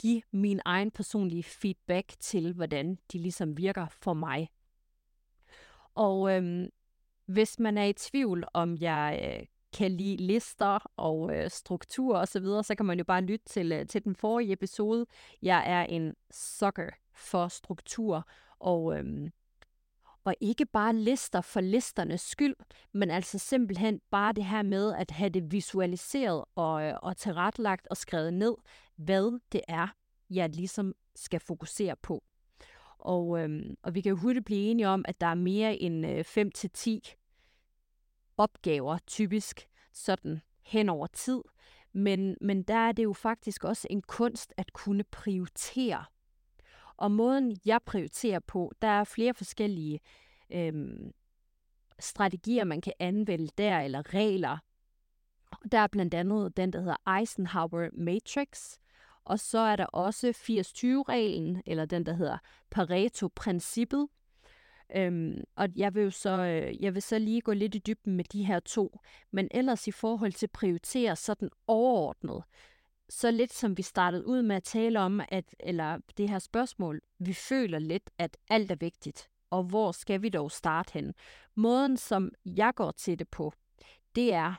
give 0.02 0.22
min 0.32 0.60
egen 0.66 0.92
personlige 0.92 1.44
feedback 1.44 2.14
til, 2.20 2.54
hvordan 2.54 2.98
de 3.12 3.18
ligesom 3.18 3.58
virker 3.58 3.88
for 3.88 4.14
mig. 4.14 4.50
Og 5.96 6.36
øhm, 6.36 6.70
hvis 7.26 7.60
man 7.60 7.78
er 7.78 7.84
i 7.84 7.94
tvivl, 7.94 8.44
om 8.54 8.78
jeg 8.78 9.38
øh, 9.40 9.46
kan 9.74 9.92
lide 9.92 10.18
lister 10.18 10.92
og 10.98 11.36
øh, 11.36 11.50
struktur 11.50 12.18
og 12.18 12.28
så 12.28 12.40
videre, 12.40 12.64
så 12.64 12.76
kan 12.76 12.86
man 12.86 12.98
jo 12.98 13.04
bare 13.04 13.22
lytte 13.22 13.46
til, 13.46 13.72
øh, 13.72 13.88
til 13.88 14.04
den 14.04 14.16
forrige 14.16 14.54
episode. 14.54 15.06
Jeg 15.42 15.64
er 15.66 15.84
en 15.84 16.14
sucker 16.32 16.90
for 17.16 17.48
struktur 17.48 18.28
og, 18.60 18.98
Øh, 18.98 19.30
og 20.26 20.36
ikke 20.42 20.66
bare 20.66 20.96
lister 20.96 21.42
for 21.42 21.62
listernes 21.62 22.22
skyld, 22.22 22.56
men 22.94 23.12
altså 23.12 23.40
simpelthen 23.40 24.02
bare 24.12 24.34
det 24.34 24.46
her 24.46 24.62
med 24.62 24.94
at 24.94 25.12
have 25.12 25.30
det 25.30 25.52
visualiseret 25.52 26.44
og, 26.56 26.84
øh, 26.84 26.94
og 27.02 27.18
tilrettelagt 27.18 27.88
og 27.88 27.98
skrevet 27.98 28.34
ned, 28.34 28.56
hvad 28.96 29.40
det 29.52 29.62
er, 29.68 29.88
jeg 30.30 30.50
ligesom 30.50 30.94
skal 31.16 31.40
fokusere 31.40 31.96
på. 31.96 32.24
Og, 32.98 33.40
øhm, 33.40 33.76
og 33.84 33.96
vi 33.96 34.02
kan 34.02 34.10
jo 34.10 34.16
hurtigt 34.16 34.46
blive 34.46 34.72
enige 34.72 34.88
om, 34.88 35.06
at 35.08 35.22
der 35.22 35.28
er 35.28 35.36
mere 35.36 35.76
end 35.76 36.06
øh, 36.08 36.26
5-10 36.26 37.23
opgaver, 38.38 38.98
typisk 39.08 39.68
sådan 39.94 40.42
hen 40.62 40.90
over 40.90 41.08
tid. 41.08 41.42
Men, 41.94 42.38
men 42.42 42.64
der 42.64 42.76
er 42.76 42.92
det 42.92 43.04
jo 43.04 43.14
faktisk 43.14 43.64
også 43.64 43.88
en 43.90 44.02
kunst 44.02 44.54
at 44.58 44.74
kunne 44.74 45.04
prioritere. 45.04 46.06
Og 46.98 47.12
måden, 47.12 47.58
jeg 47.66 47.80
prioriterer 47.86 48.40
på, 48.40 48.72
der 48.82 48.88
er 48.88 49.04
flere 49.04 49.34
forskellige 49.34 50.00
øhm, 50.50 51.12
strategier, 52.00 52.64
man 52.64 52.82
kan 52.82 52.94
anvende 53.00 53.50
der, 53.58 53.80
eller 53.80 54.14
regler. 54.14 54.58
Der 55.72 55.78
er 55.78 55.88
blandt 55.88 56.14
andet 56.14 56.58
den, 56.58 56.74
der 56.74 56.80
hedder 56.80 57.20
Eisenhower 57.20 57.90
Matrix, 57.94 58.78
og 59.26 59.40
så 59.40 59.60
er 59.60 59.76
der 59.76 59.86
også 59.86 60.30
80-20-reglen, 60.30 61.62
eller 61.66 61.86
den, 61.86 62.06
der 62.06 62.14
hedder 62.14 62.38
Pareto-princippet, 62.72 64.08
Øhm, 64.96 65.44
og 65.56 65.70
jeg 65.76 65.96
vil 65.96 66.04
jo 66.04 66.12
så, 66.12 66.30
øh, 66.30 66.84
jeg 66.84 66.94
vil 66.94 67.02
så 67.02 67.20
lige 67.20 67.42
gå 67.42 67.54
lidt 67.54 67.76
i 67.76 67.80
dybden 67.80 68.16
med 68.16 68.24
de 68.24 68.44
her 68.44 68.60
to. 68.60 69.00
Men 69.32 69.48
ellers 69.52 69.88
i 69.88 69.92
forhold 69.92 70.34
til 70.34 70.48
prioritere 70.48 71.16
sådan 71.16 71.50
overordnet, 71.68 72.44
så 73.10 73.32
lidt 73.32 73.54
som 73.54 73.78
vi 73.78 73.82
startede 73.82 74.28
ud 74.28 74.42
med 74.42 74.56
at 74.56 74.64
tale 74.64 75.00
om, 75.00 75.22
at, 75.30 75.56
eller 75.60 75.98
det 76.18 76.30
her 76.30 76.40
spørgsmål, 76.40 77.02
vi 77.20 77.34
føler 77.34 77.80
lidt, 77.80 78.10
at 78.18 78.38
alt 78.50 78.72
er 78.72 78.76
vigtigt. 78.76 79.30
Og 79.50 79.64
hvor 79.64 79.92
skal 79.92 80.22
vi 80.22 80.30
dog 80.30 80.52
starte 80.52 80.94
hen? 80.94 81.14
Måden, 81.56 81.98
som 81.98 82.32
jeg 82.46 82.74
går 82.76 82.92
til 82.92 83.20
det 83.20 83.30
på, 83.30 83.54
det 84.16 84.34
er 84.34 84.54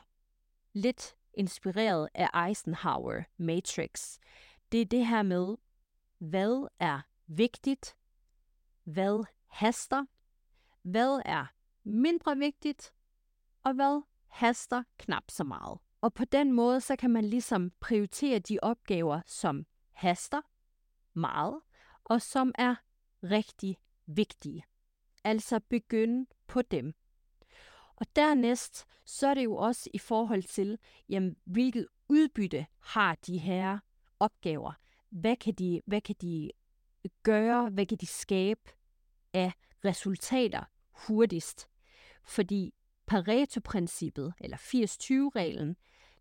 lidt 0.73 1.15
inspireret 1.33 2.09
af 2.13 2.47
Eisenhower 2.47 3.23
Matrix. 3.37 4.17
Det 4.71 4.81
er 4.81 4.85
det 4.85 5.07
her 5.07 5.23
med, 5.23 5.55
hvad 6.17 6.67
er 6.79 7.01
vigtigt, 7.27 7.95
hvad 8.83 9.25
haster, 9.47 10.05
hvad 10.85 11.21
er 11.25 11.45
mindre 11.83 12.37
vigtigt, 12.37 12.93
og 13.63 13.73
hvad 13.73 14.01
haster 14.27 14.83
knap 14.97 15.23
så 15.29 15.43
meget. 15.43 15.79
Og 16.01 16.13
på 16.13 16.25
den 16.25 16.51
måde, 16.51 16.81
så 16.81 16.95
kan 16.95 17.11
man 17.11 17.25
ligesom 17.25 17.71
prioritere 17.79 18.39
de 18.39 18.59
opgaver, 18.61 19.21
som 19.25 19.65
haster 19.91 20.41
meget, 21.13 21.61
og 22.03 22.21
som 22.21 22.51
er 22.55 22.75
rigtig 23.23 23.77
vigtige. 24.05 24.65
Altså 25.23 25.59
begynde 25.59 26.25
på 26.47 26.61
dem. 26.61 26.93
Og 27.95 28.05
dernæst, 28.15 28.85
så 29.05 29.27
er 29.27 29.33
det 29.33 29.43
jo 29.43 29.55
også 29.55 29.89
i 29.93 29.97
forhold 29.97 30.43
til, 30.43 30.77
jamen, 31.09 31.35
hvilket 31.45 31.87
udbytte 32.09 32.65
har 32.79 33.15
de 33.15 33.37
her 33.37 33.79
opgaver? 34.19 34.73
Hvad 35.09 35.35
kan 35.35 35.53
de, 35.53 35.81
hvad 35.85 36.01
kan 36.01 36.15
de 36.21 36.51
gøre? 37.23 37.69
Hvad 37.69 37.85
kan 37.85 37.97
de 37.97 38.05
skabe 38.05 38.71
af 39.33 39.51
resultater 39.85 40.63
hurtigst. 40.95 41.69
Fordi 42.23 42.73
Pareto-princippet, 43.05 44.33
eller 44.39 44.57
80-20-reglen, 44.57 45.75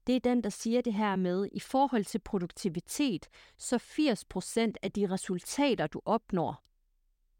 det 0.06 0.16
er 0.16 0.20
den, 0.20 0.42
der 0.42 0.50
siger 0.50 0.80
det 0.80 0.94
her 0.94 1.16
med, 1.16 1.48
i 1.52 1.60
forhold 1.60 2.04
til 2.04 2.18
produktivitet, 2.18 3.28
så 3.58 3.76
80% 3.76 4.72
af 4.82 4.92
de 4.92 5.10
resultater, 5.10 5.86
du 5.86 6.00
opnår 6.04 6.64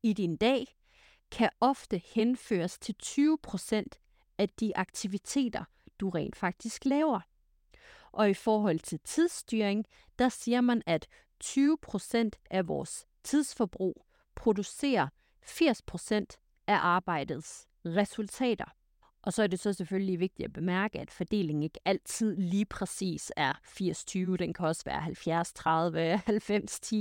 i 0.03 0.13
din 0.13 0.37
dag, 0.37 0.77
kan 1.31 1.51
ofte 1.61 2.03
henføres 2.15 2.79
til 2.79 2.95
20% 3.03 3.83
af 4.39 4.49
de 4.49 4.77
aktiviteter, 4.77 5.65
du 6.01 6.11
rent 6.11 6.37
faktisk 6.37 6.85
laver. 6.85 7.21
Og 8.13 8.31
i 8.31 8.35
forhold 8.35 8.79
til 8.79 9.01
tidsstyring, 9.05 9.85
der 10.19 10.29
siger 10.29 10.61
man, 10.61 10.83
at 10.87 11.09
20% 11.45 12.31
af 12.51 12.69
vores 12.69 13.07
tidsforbrug 13.25 14.07
producerer 14.35 15.09
80% 15.45 16.44
af 16.67 16.77
arbejdets 16.77 17.69
resultater. 17.87 18.65
Og 19.23 19.33
så 19.33 19.43
er 19.43 19.47
det 19.47 19.61
så 19.61 19.73
selvfølgelig 19.73 20.21
vigtigt 20.21 20.47
at 20.47 20.53
bemærke, 20.53 21.01
at 21.01 21.11
fordelingen 21.11 21.63
ikke 21.63 21.81
altid 21.85 22.37
lige 22.37 22.65
præcis 22.65 23.33
er 23.37 23.53
80-20. 23.53 24.37
Den 24.37 24.53
kan 24.53 24.67
også 24.67 24.83
være 24.85 25.03
70-30, 25.03 25.07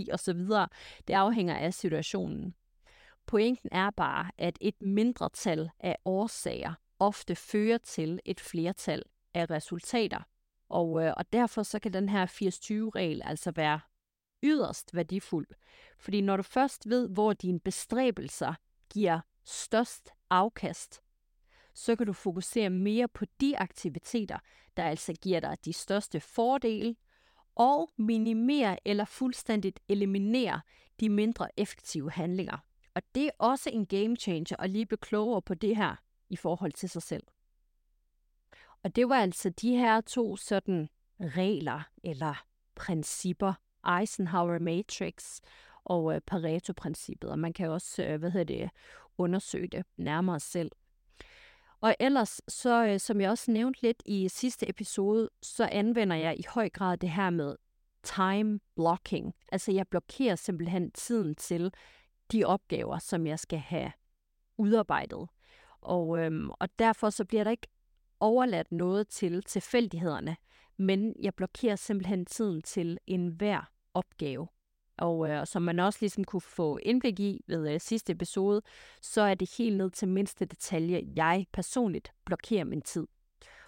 90-10 0.10 0.14
osv. 0.14 0.40
Det 1.08 1.14
afhænger 1.14 1.56
af 1.56 1.74
situationen. 1.74 2.54
Pointen 3.26 3.70
er 3.72 3.90
bare, 3.90 4.32
at 4.38 4.58
et 4.62 4.82
mindretal 4.82 5.70
af 5.80 5.98
årsager 6.06 6.74
ofte 7.00 7.36
fører 7.36 7.78
til 7.78 8.20
et 8.26 8.40
flertal 8.40 9.04
af 9.34 9.50
resultater. 9.50 10.20
Og, 10.70 11.04
øh, 11.04 11.14
og 11.18 11.34
derfor 11.34 11.64
så 11.64 11.80
kan 11.80 11.94
den 11.94 12.10
her 12.10 12.26
80-20-regel 12.26 13.22
altså 13.26 13.52
være 13.56 13.80
yderst 14.44 14.96
værdifuld. 14.96 15.48
Fordi 16.00 16.22
når 16.22 16.38
du 16.38 16.44
først 16.44 16.90
ved, 16.90 17.10
hvor 17.10 17.34
dine 17.34 17.60
bestræbelser 17.60 18.54
giver 18.94 19.20
størst 19.44 20.10
afkast, 20.30 21.02
så 21.74 21.96
kan 21.96 22.08
du 22.08 22.14
fokusere 22.14 22.70
mere 22.70 23.08
på 23.08 23.26
de 23.42 23.58
aktiviteter, 23.58 24.38
der 24.78 24.84
altså 24.84 25.14
giver 25.14 25.40
dig 25.40 25.58
de 25.66 25.74
største 25.74 26.20
fordele, 26.20 26.96
og 27.56 27.90
minimere 27.98 28.88
eller 28.88 29.06
fuldstændigt 29.06 29.80
eliminere 29.88 30.62
de 31.00 31.10
mindre 31.10 31.60
effektive 31.60 32.12
handlinger. 32.12 32.58
Og 32.94 33.02
det 33.16 33.26
er 33.26 33.32
også 33.38 33.70
en 33.70 33.86
game 33.86 34.16
changer 34.16 34.56
at 34.60 34.70
lige 34.70 34.86
blive 34.86 34.98
klogere 34.98 35.42
på 35.42 35.54
det 35.54 35.78
her 35.78 35.96
i 36.30 36.36
forhold 36.36 36.72
til 36.72 36.90
sig 36.90 37.02
selv. 37.02 37.24
Og 38.84 38.96
det 38.96 39.10
var 39.10 39.16
altså 39.16 39.50
de 39.50 39.76
her 39.76 40.02
to 40.02 40.36
sådan 40.36 40.90
regler 41.20 41.90
eller 42.04 42.46
principper, 42.76 43.54
Eisenhower 44.00 44.60
Matrix 44.60 45.40
og 45.86 46.16
øh, 46.16 46.22
Pareto-princippet, 46.22 47.30
og 47.30 47.40
man 47.40 47.54
kan 47.54 47.70
også, 47.70 48.04
øh, 48.04 48.20
hvad 48.20 48.32
hedder 48.32 48.56
det, 48.56 48.70
undersøge 49.18 49.68
det 49.68 49.86
nærmere 49.98 50.40
selv. 50.40 50.72
Og 51.82 51.96
ellers, 52.00 52.42
så 52.48 52.86
øh, 52.86 53.00
som 53.00 53.22
jeg 53.22 53.30
også 53.30 53.52
nævnte 53.52 53.82
lidt 53.82 54.04
i 54.06 54.28
sidste 54.30 54.70
episode, 54.70 55.30
så 55.42 55.70
anvender 55.72 56.16
jeg 56.16 56.40
i 56.40 56.44
høj 56.50 56.70
grad 56.70 56.98
det 56.98 57.10
her 57.10 57.30
med 57.30 57.56
time 58.04 58.60
blocking. 58.76 59.34
Altså 59.52 59.72
jeg 59.72 59.88
blokerer 59.88 60.36
simpelthen 60.36 60.92
tiden 60.92 61.36
til 61.36 61.74
de 62.32 62.44
opgaver, 62.46 63.00
som 63.00 63.28
jeg 63.28 63.40
skal 63.40 63.60
have 63.60 63.92
udarbejdet. 64.58 65.28
Og, 65.82 66.20
øhm, 66.20 66.50
og 66.50 66.80
derfor 66.80 67.10
så 67.10 67.26
bliver 67.26 67.44
der 67.44 67.52
ikke 67.52 67.68
overladt 68.20 68.72
noget 68.72 69.08
til 69.08 69.44
tilfældighederne, 69.44 70.38
men 70.78 71.16
jeg 71.20 71.34
blokerer 71.36 71.76
simpelthen 71.76 72.26
tiden 72.26 72.62
til 72.62 72.98
enhver 73.08 73.72
opgave. 73.94 74.48
Og 74.98 75.30
øh, 75.30 75.48
som 75.48 75.62
man 75.62 75.80
også 75.80 75.98
ligesom 76.02 76.24
kunne 76.24 76.42
få 76.42 76.78
indblik 76.78 77.20
i 77.20 77.42
ved 77.48 77.74
øh, 77.74 77.80
sidste 77.80 78.12
episode, 78.12 78.62
så 79.02 79.22
er 79.22 79.36
det 79.36 79.56
helt 79.58 79.78
ned 79.78 79.90
til 79.90 80.08
mindste 80.08 80.46
detalje, 80.46 81.04
jeg 81.16 81.46
personligt 81.54 82.14
blokerer 82.26 82.64
min 82.64 82.82
tid. 82.82 83.08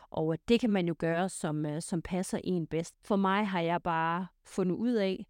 Og 0.10 0.34
øh, 0.34 0.38
det 0.48 0.60
kan 0.60 0.70
man 0.70 0.88
jo 0.88 0.96
gøre, 1.00 1.30
som, 1.30 1.66
øh, 1.66 1.82
som 1.82 2.02
passer 2.02 2.40
en 2.44 2.68
bedst. 2.68 2.96
For 3.04 3.16
mig 3.16 3.48
har 3.48 3.62
jeg 3.62 3.82
bare 3.84 4.28
fundet 4.46 4.76
ud 4.76 4.94
af, 4.94 5.26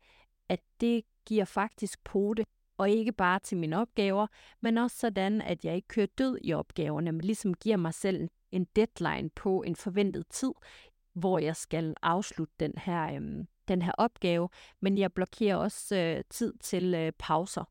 at 0.50 0.60
det 0.82 1.04
giver 1.26 1.46
faktisk 1.46 2.04
pote, 2.04 2.46
og 2.78 2.90
ikke 2.90 3.12
bare 3.12 3.40
til 3.40 3.58
mine 3.58 3.78
opgaver, 3.78 4.28
men 4.62 4.78
også 4.78 4.98
sådan, 4.98 5.42
at 5.42 5.66
jeg 5.66 5.76
ikke 5.76 5.88
kører 5.88 6.08
død 6.18 6.38
i 6.44 6.54
opgaverne, 6.54 7.12
men 7.12 7.22
ligesom 7.22 7.54
giver 7.54 7.78
mig 7.78 7.94
selv 7.94 8.30
en 8.52 8.68
deadline 8.76 9.30
på 9.30 9.62
en 9.62 9.76
forventet 9.76 10.28
tid, 10.30 10.52
hvor 11.14 11.40
jeg 11.40 11.56
skal 11.56 11.96
afslutte 12.02 12.54
den 12.60 12.74
her, 12.78 13.16
øhm, 13.16 13.48
den 13.68 13.82
her 13.82 13.92
opgave, 13.98 14.50
men 14.82 14.98
jeg 14.98 15.14
blokerer 15.14 15.56
også 15.56 15.96
øh, 15.96 16.24
tid 16.30 16.54
til 16.62 16.94
øh, 16.94 17.12
pauser. 17.20 17.64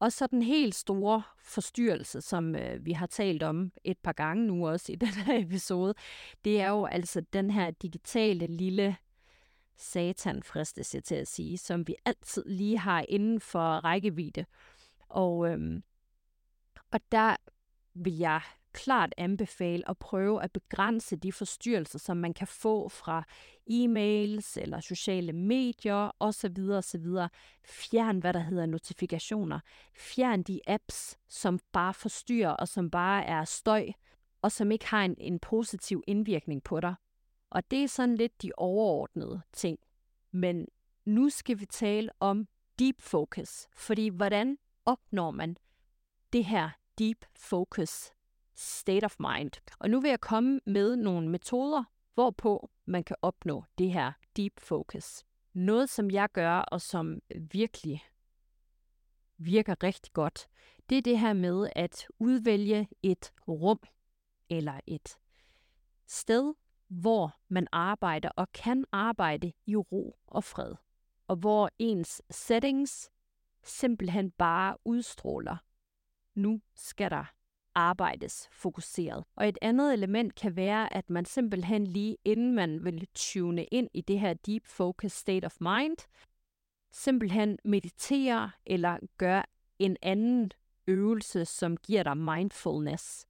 Og 0.00 0.12
så 0.12 0.26
den 0.26 0.42
helt 0.42 0.74
store 0.74 1.22
forstyrrelse, 1.38 2.20
som 2.20 2.54
øh, 2.54 2.86
vi 2.86 2.92
har 2.92 3.06
talt 3.06 3.42
om 3.42 3.72
et 3.84 3.98
par 3.98 4.12
gange 4.12 4.46
nu 4.46 4.68
også 4.68 4.92
i 4.92 4.96
den 5.04 5.08
her 5.08 5.38
episode, 5.38 5.94
det 6.44 6.60
er 6.60 6.68
jo 6.68 6.84
altså 6.84 7.20
den 7.20 7.50
her 7.50 7.70
digitale 7.70 8.46
lille 8.46 8.96
satan, 9.76 10.42
fristes 10.42 10.94
jeg 10.94 11.04
til 11.04 11.14
at 11.14 11.28
sige, 11.28 11.58
som 11.58 11.88
vi 11.88 11.94
altid 12.04 12.44
lige 12.46 12.78
har 12.78 13.04
inden 13.08 13.40
for 13.40 13.60
rækkevidde. 13.60 14.44
Og, 15.08 15.48
øhm, 15.50 15.82
og 16.90 17.00
der 17.12 17.36
vil 17.94 18.16
jeg 18.16 18.40
klart 18.76 19.14
anbefale 19.16 19.90
at 19.90 19.98
prøve 19.98 20.42
at 20.42 20.52
begrænse 20.52 21.16
de 21.16 21.32
forstyrrelser, 21.32 21.98
som 21.98 22.16
man 22.16 22.34
kan 22.34 22.46
få 22.46 22.88
fra 22.88 23.24
e-mails 23.70 24.56
eller 24.60 24.80
sociale 24.80 25.32
medier 25.32 26.10
osv. 26.20 26.70
osv. 26.70 27.06
Fjern, 27.64 28.18
hvad 28.18 28.32
der 28.32 28.40
hedder 28.40 28.66
notifikationer. 28.66 29.60
Fjern 29.94 30.42
de 30.42 30.60
apps, 30.66 31.18
som 31.28 31.58
bare 31.72 31.94
forstyrrer 31.94 32.50
og 32.50 32.68
som 32.68 32.90
bare 32.90 33.24
er 33.24 33.44
støj, 33.44 33.86
og 34.42 34.52
som 34.52 34.70
ikke 34.70 34.86
har 34.86 35.04
en, 35.04 35.14
en 35.18 35.38
positiv 35.38 36.02
indvirkning 36.06 36.62
på 36.62 36.80
dig. 36.80 36.94
Og 37.50 37.70
det 37.70 37.82
er 37.82 37.88
sådan 37.88 38.16
lidt 38.16 38.42
de 38.42 38.52
overordnede 38.56 39.40
ting. 39.52 39.78
Men 40.30 40.66
nu 41.04 41.28
skal 41.28 41.60
vi 41.60 41.66
tale 41.66 42.10
om 42.20 42.48
deep 42.78 43.02
focus, 43.02 43.68
fordi 43.76 44.08
hvordan 44.08 44.58
opnår 44.84 45.30
man 45.30 45.56
det 46.32 46.44
her 46.44 46.70
deep 46.98 47.24
focus 47.36 48.10
state 48.56 49.04
of 49.04 49.16
mind. 49.18 49.50
Og 49.78 49.90
nu 49.90 50.00
vil 50.00 50.08
jeg 50.08 50.20
komme 50.20 50.60
med 50.66 50.96
nogle 50.96 51.28
metoder, 51.28 51.84
hvorpå 52.14 52.70
man 52.84 53.04
kan 53.04 53.16
opnå 53.22 53.64
det 53.78 53.92
her 53.92 54.12
deep 54.36 54.60
focus. 54.60 55.24
Noget, 55.52 55.90
som 55.90 56.10
jeg 56.10 56.28
gør, 56.32 56.58
og 56.58 56.80
som 56.80 57.20
virkelig 57.50 58.04
virker 59.38 59.82
rigtig 59.82 60.12
godt, 60.12 60.48
det 60.88 60.98
er 60.98 61.02
det 61.02 61.18
her 61.18 61.32
med 61.32 61.70
at 61.76 62.06
udvælge 62.18 62.88
et 63.02 63.32
rum 63.48 63.78
eller 64.50 64.80
et 64.86 65.18
sted, 66.06 66.54
hvor 66.88 67.36
man 67.48 67.66
arbejder 67.72 68.28
og 68.28 68.52
kan 68.52 68.84
arbejde 68.92 69.52
i 69.66 69.76
ro 69.76 70.18
og 70.26 70.44
fred, 70.44 70.74
og 71.26 71.36
hvor 71.36 71.70
ens 71.78 72.22
settings 72.30 73.10
simpelthen 73.62 74.30
bare 74.30 74.76
udstråler. 74.84 75.56
Nu 76.34 76.60
skal 76.74 77.10
der 77.10 77.35
arbejdes 77.76 78.48
fokuseret. 78.52 79.24
Og 79.36 79.48
et 79.48 79.58
andet 79.62 79.92
element 79.92 80.34
kan 80.34 80.56
være, 80.56 80.94
at 80.96 81.10
man 81.10 81.24
simpelthen 81.24 81.86
lige 81.86 82.16
inden 82.24 82.54
man 82.54 82.84
vil 82.84 83.08
tune 83.14 83.64
ind 83.64 83.88
i 83.94 84.00
det 84.00 84.20
her 84.20 84.34
deep 84.34 84.66
focus 84.66 85.12
state 85.12 85.44
of 85.44 85.56
mind, 85.60 85.96
simpelthen 86.92 87.58
mediterer 87.64 88.50
eller 88.66 88.98
gør 89.18 89.42
en 89.78 89.96
anden 90.02 90.50
øvelse, 90.86 91.44
som 91.44 91.76
giver 91.76 92.02
dig 92.02 92.16
mindfulness. 92.16 93.26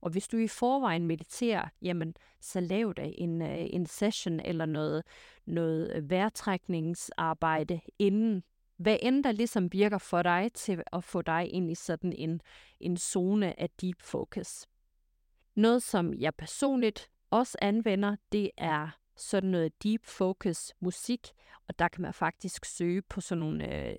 Og 0.00 0.10
hvis 0.10 0.28
du 0.28 0.36
i 0.36 0.48
forvejen 0.48 1.06
mediterer, 1.06 1.68
jamen, 1.82 2.14
så 2.40 2.60
lav 2.60 2.92
da 2.96 3.10
en, 3.14 3.42
øh, 3.42 3.66
en 3.70 3.86
session 3.86 4.40
eller 4.40 4.66
noget, 4.66 5.02
noget 5.46 6.10
vejrtrækningsarbejde 6.10 7.80
inden 7.98 8.42
hvad 8.78 8.98
end 9.02 9.24
der 9.24 9.32
ligesom 9.32 9.72
virker 9.72 9.98
for 9.98 10.22
dig 10.22 10.50
til 10.54 10.82
at 10.92 11.04
få 11.04 11.22
dig 11.22 11.52
ind 11.52 11.70
i 11.70 11.74
sådan 11.74 12.12
en, 12.12 12.40
en 12.80 12.96
zone 12.96 13.60
af 13.60 13.70
deep 13.70 14.02
focus. 14.02 14.66
Noget, 15.54 15.82
som 15.82 16.14
jeg 16.14 16.34
personligt 16.34 17.10
også 17.30 17.58
anvender, 17.62 18.16
det 18.32 18.50
er 18.56 18.88
sådan 19.16 19.50
noget 19.50 19.82
deep 19.82 20.06
focus 20.06 20.72
musik, 20.80 21.28
og 21.68 21.78
der 21.78 21.88
kan 21.88 22.02
man 22.02 22.14
faktisk 22.14 22.64
søge 22.64 23.02
på 23.02 23.20
sådan 23.20 23.40
nogle 23.40 23.88
øh, 23.88 23.96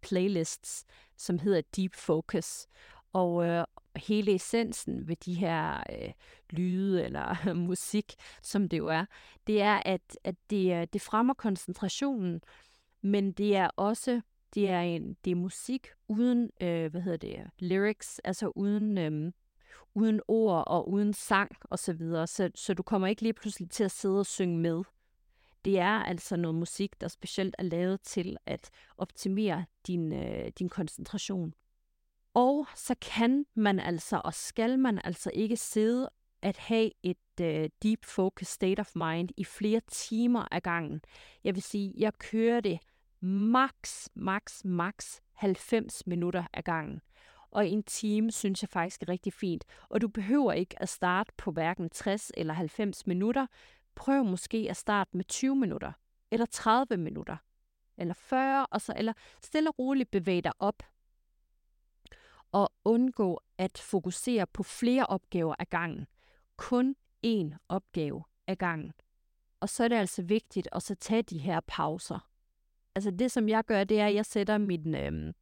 playlists, 0.00 0.84
som 1.16 1.38
hedder 1.38 1.62
deep 1.76 1.94
focus. 1.94 2.66
Og 3.12 3.46
øh, 3.46 3.64
hele 3.96 4.34
essensen 4.34 5.08
ved 5.08 5.16
de 5.16 5.34
her 5.34 5.82
øh, 5.92 6.12
lyde 6.50 7.04
eller 7.04 7.54
musik, 7.68 8.14
som 8.42 8.68
det 8.68 8.78
jo 8.78 8.86
er, 8.86 9.04
det 9.46 9.62
er, 9.62 9.82
at, 9.84 10.18
at 10.24 10.34
det, 10.50 10.92
det 10.92 11.02
fremmer 11.02 11.34
koncentrationen, 11.34 12.40
men 13.02 13.32
det 13.32 13.56
er 13.56 13.68
også 13.76 14.20
det 14.54 14.70
er 14.70 14.80
en 14.80 15.16
det 15.24 15.30
er 15.30 15.34
musik 15.34 15.88
uden 16.08 16.50
øh, 16.60 16.90
hvad 16.90 17.00
hedder 17.00 17.16
det 17.18 17.50
lyrics, 17.58 18.18
altså 18.18 18.52
uden 18.54 18.98
øh, 18.98 19.32
uden 19.94 20.20
ord 20.28 20.64
og 20.66 20.90
uden 20.90 21.12
sang 21.12 21.50
og 21.64 21.78
så 21.78 21.92
videre, 21.92 22.26
så, 22.26 22.50
så 22.54 22.74
du 22.74 22.82
kommer 22.82 23.08
ikke 23.08 23.22
lige 23.22 23.32
pludselig 23.32 23.70
til 23.70 23.84
at 23.84 23.90
sidde 23.90 24.18
og 24.18 24.26
synge 24.26 24.58
med. 24.58 24.82
Det 25.64 25.78
er 25.78 26.02
altså 26.02 26.36
noget 26.36 26.54
musik, 26.54 27.00
der 27.00 27.08
specielt 27.08 27.54
er 27.58 27.62
lavet 27.62 28.00
til 28.00 28.36
at 28.46 28.70
optimere 28.98 29.64
din, 29.86 30.12
øh, 30.12 30.52
din 30.58 30.68
koncentration. 30.68 31.54
Og 32.34 32.66
så 32.74 32.94
kan 33.00 33.46
man 33.54 33.80
altså, 33.80 34.20
og 34.24 34.34
skal 34.34 34.78
man 34.78 35.00
altså 35.04 35.30
ikke 35.34 35.56
sidde 35.56 36.10
at 36.42 36.56
have 36.56 36.90
et 37.02 37.40
øh, 37.40 37.68
deep 37.82 38.04
focus 38.04 38.46
state 38.46 38.80
of 38.80 38.92
mind 38.94 39.28
i 39.36 39.44
flere 39.44 39.80
timer 39.88 40.48
ad 40.52 40.60
gangen. 40.60 41.00
Jeg 41.44 41.54
vil 41.54 41.62
sige, 41.62 41.94
jeg 41.96 42.12
kører 42.18 42.60
det 42.60 42.78
max, 43.20 44.08
max, 44.14 44.64
max 44.64 45.20
90 45.32 46.06
minutter 46.06 46.44
ad 46.52 46.62
gangen. 46.62 47.00
Og 47.50 47.68
en 47.68 47.82
time 47.82 48.32
synes 48.32 48.62
jeg 48.62 48.68
faktisk 48.68 49.02
er 49.02 49.08
rigtig 49.08 49.32
fint. 49.32 49.64
Og 49.88 50.00
du 50.00 50.08
behøver 50.08 50.52
ikke 50.52 50.82
at 50.82 50.88
starte 50.88 51.32
på 51.36 51.50
hverken 51.50 51.90
60 51.90 52.32
eller 52.36 52.54
90 52.54 53.06
minutter. 53.06 53.46
Prøv 53.94 54.24
måske 54.24 54.66
at 54.70 54.76
starte 54.76 55.16
med 55.16 55.24
20 55.24 55.56
minutter, 55.56 55.92
eller 56.30 56.46
30 56.46 56.96
minutter, 56.96 57.36
eller 57.96 58.14
40, 58.14 58.66
og 58.66 58.80
så, 58.80 58.94
eller 58.96 59.12
stille 59.42 59.70
og 59.70 59.78
roligt 59.78 60.10
bevæg 60.10 60.44
dig 60.44 60.52
op. 60.58 60.82
Og 62.52 62.72
undgå 62.84 63.40
at 63.58 63.78
fokusere 63.78 64.46
på 64.46 64.62
flere 64.62 65.06
opgaver 65.06 65.54
ad 65.58 65.66
gangen. 65.70 66.06
Kun 66.58 66.96
én 67.26 67.54
opgave 67.68 68.24
ad 68.46 68.56
gangen. 68.56 68.92
Og 69.60 69.68
så 69.68 69.84
er 69.84 69.88
det 69.88 69.96
altså 69.96 70.22
vigtigt 70.22 70.68
at 70.72 70.82
så 70.82 70.94
tage 70.94 71.22
de 71.22 71.38
her 71.38 71.60
pauser. 71.66 72.28
Altså 72.94 73.10
det, 73.10 73.32
som 73.32 73.48
jeg 73.48 73.64
gør, 73.64 73.84
det 73.84 74.00
er, 74.00 74.06
at 74.06 74.14
jeg 74.14 74.26
sætter 74.26 74.58
min, 74.58 74.94
øh, 74.94 75.34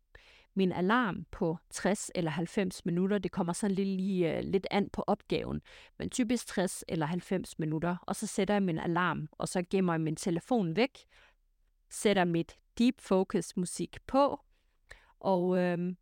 min 0.54 0.72
alarm 0.72 1.26
på 1.30 1.58
60 1.70 2.10
eller 2.14 2.30
90 2.30 2.84
minutter. 2.84 3.18
Det 3.18 3.32
kommer 3.32 3.52
sådan 3.52 3.74
lidt, 3.74 3.88
lige, 3.88 4.36
øh, 4.36 4.42
lidt 4.42 4.66
an 4.70 4.90
på 4.90 5.04
opgaven, 5.06 5.60
men 5.98 6.10
typisk 6.10 6.46
60 6.46 6.84
eller 6.88 7.06
90 7.06 7.58
minutter. 7.58 7.96
Og 8.02 8.16
så 8.16 8.26
sætter 8.26 8.54
jeg 8.54 8.62
min 8.62 8.78
alarm, 8.78 9.28
og 9.32 9.48
så 9.48 9.62
gemmer 9.70 9.92
jeg 9.92 10.00
min 10.00 10.16
telefon 10.16 10.76
væk, 10.76 10.98
sætter 11.90 12.24
mit 12.24 12.58
deep 12.78 13.00
focus 13.00 13.56
musik 13.56 13.96
på, 14.06 14.40
og, 15.20 15.58
øh, 15.58 15.94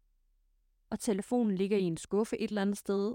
og 0.90 1.00
telefonen 1.00 1.54
ligger 1.54 1.78
i 1.78 1.82
en 1.82 1.96
skuffe 1.96 2.40
et 2.40 2.48
eller 2.48 2.62
andet 2.62 2.78
sted, 2.78 3.14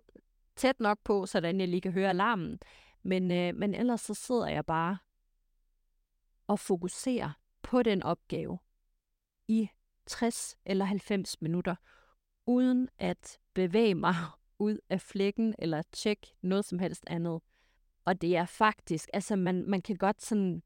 tæt 0.60 0.80
nok 0.80 1.00
på, 1.04 1.26
så 1.26 1.40
jeg 1.44 1.54
lige 1.54 1.82
kan 1.82 1.92
høre 1.92 2.10
alarmen. 2.10 2.60
Men, 3.04 3.32
øh, 3.32 3.56
men 3.56 3.76
ellers 3.76 4.02
så 4.02 4.14
sidder 4.14 4.48
jeg 4.48 4.66
bare 4.66 4.98
og 6.48 6.60
fokuserer 6.60 7.32
på 7.62 7.84
den 7.84 8.04
opgave 8.04 8.60
i 9.48 9.70
60 10.06 10.58
eller 10.66 10.86
90 10.86 11.42
minutter, 11.42 11.76
uden 12.46 12.90
at 12.98 13.40
bevæge 13.54 13.96
mig 13.96 14.16
ud 14.60 14.78
af 14.90 15.02
flækken 15.02 15.56
eller 15.60 15.82
tjekke 15.92 16.28
noget 16.42 16.66
som 16.66 16.80
helst 16.80 17.04
andet. 17.08 17.42
Og 18.06 18.22
det 18.22 18.36
er 18.38 18.46
faktisk, 18.46 19.10
altså 19.14 19.36
man, 19.36 19.70
man 19.70 19.82
kan 19.82 19.96
godt 19.96 20.22
sådan, 20.22 20.64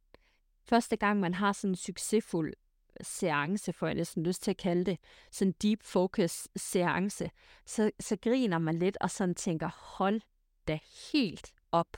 første 0.64 0.96
gang 0.96 1.20
man 1.20 1.34
har 1.34 1.54
sådan 1.54 1.72
en 1.72 1.76
succesfuld 1.76 2.54
seance, 3.02 3.74
får 3.74 3.88
jeg 3.88 3.96
næsten 3.96 4.24
lyst 4.24 4.44
til 4.44 4.52
at 4.52 4.58
kalde 4.58 4.86
det, 4.86 5.00
sådan 5.32 5.50
en 5.50 5.56
deep 5.62 5.84
focus 5.84 6.48
seance, 6.56 7.32
så, 7.66 7.92
så 8.00 8.18
griner 8.22 8.58
man 8.58 8.80
lidt 8.80 8.98
og 9.02 9.12
sådan 9.12 9.36
tænker, 9.36 9.70
hold 9.98 10.22
da 10.68 10.80
helt 11.12 11.54
op. 11.72 11.98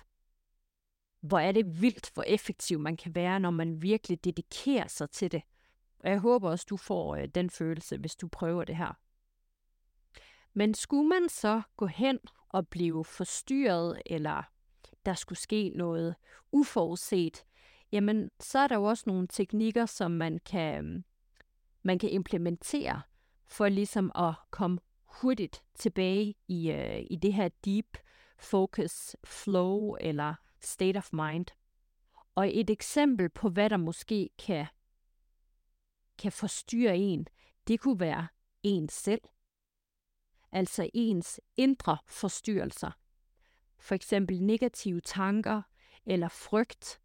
Hvor 1.22 1.40
er 1.40 1.52
det 1.52 1.82
vildt, 1.82 2.12
hvor 2.14 2.24
effektiv 2.24 2.80
man 2.80 2.98
kan 2.98 3.16
være, 3.16 3.40
når 3.40 3.52
man 3.52 3.82
virkelig 3.82 4.24
dedikerer 4.24 4.88
sig 4.88 5.10
til 5.10 5.32
det. 5.32 5.42
Og 6.00 6.10
jeg 6.10 6.20
håber 6.20 6.50
også, 6.50 6.66
du 6.70 6.78
får 6.78 7.16
øh, 7.16 7.28
den 7.28 7.50
følelse, 7.50 7.98
hvis 7.98 8.16
du 8.16 8.28
prøver 8.28 8.64
det 8.64 8.76
her. 8.76 9.00
Men 10.54 10.74
skulle 10.74 11.10
man 11.10 11.30
så 11.30 11.62
gå 11.78 11.86
hen 11.86 12.20
og 12.50 12.68
blive 12.68 13.06
forstyrret, 13.06 14.02
eller 14.06 14.44
der 15.06 15.14
skulle 15.14 15.40
ske 15.40 15.72
noget 15.76 16.16
uforudset, 16.52 17.46
jamen 17.92 18.32
så 18.40 18.60
er 18.60 18.68
der 18.68 18.76
jo 18.76 18.84
også 18.84 19.04
nogle 19.08 19.28
teknikker, 19.28 19.86
som 19.86 20.12
man 20.12 20.40
kan, 20.46 20.86
øhm, 20.86 21.04
man 21.84 22.00
kan 22.00 22.10
implementere 22.10 23.02
for 23.46 23.70
ligesom 23.70 24.12
at 24.16 24.34
komme 24.52 24.80
hurtigt 25.06 25.64
tilbage 25.76 26.36
i, 26.48 26.72
øh, 26.72 27.06
i 27.10 27.16
det 27.16 27.34
her 27.34 27.50
deep 27.66 27.98
focus 28.38 29.16
flow 29.24 29.96
eller 30.00 30.36
state 30.60 30.98
of 30.98 31.14
mind. 31.14 31.46
Og 32.36 32.58
et 32.58 32.70
eksempel 32.70 33.30
på, 33.30 33.50
hvad 33.50 33.70
der 33.70 33.78
måske 33.78 34.30
kan, 34.38 34.66
kan 36.18 36.32
forstyrre 36.32 36.98
en, 36.98 37.28
det 37.68 37.80
kunne 37.80 38.00
være 38.00 38.28
en 38.64 38.90
selv. 38.90 39.22
Altså 40.52 40.90
ens 40.94 41.40
indre 41.58 41.98
forstyrrelser. 42.08 42.92
For 43.78 43.96
eksempel 43.96 44.44
negative 44.44 45.02
tanker 45.02 45.62
eller 46.06 46.28
frygt. 46.28 47.02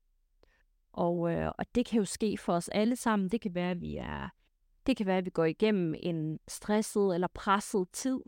Og, 0.93 1.33
øh, 1.33 1.53
og 1.59 1.65
det 1.75 1.87
kan 1.87 1.99
jo 1.99 2.05
ske 2.05 2.39
for 2.39 2.53
os 2.53 2.69
alle 2.69 2.97
sammen. 2.97 3.29
Det 3.29 3.41
kan 3.41 3.55
være, 3.55 3.71
at 3.71 3.81
vi 3.81 3.97
er 3.97 4.29
det 4.87 4.97
kan 4.97 5.07
være, 5.07 5.19
at 5.19 5.25
vi 5.25 5.31
går 5.31 5.45
igennem 5.45 5.95
en 6.03 6.39
stresset 6.49 7.15
eller 7.15 7.29
presset 7.35 7.89
tid, 7.93 8.21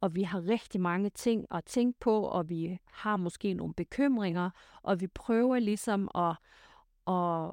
og 0.00 0.14
vi 0.14 0.22
har 0.22 0.48
rigtig 0.48 0.80
mange 0.80 1.10
ting 1.10 1.46
at 1.50 1.64
tænke 1.64 1.98
på, 2.00 2.22
og 2.22 2.48
vi 2.48 2.78
har 2.86 3.16
måske 3.16 3.54
nogle 3.54 3.74
bekymringer, 3.74 4.50
og 4.82 5.00
vi 5.00 5.06
prøver 5.06 5.58
ligesom 5.58 6.10
at, 6.14 6.36
at 7.14 7.52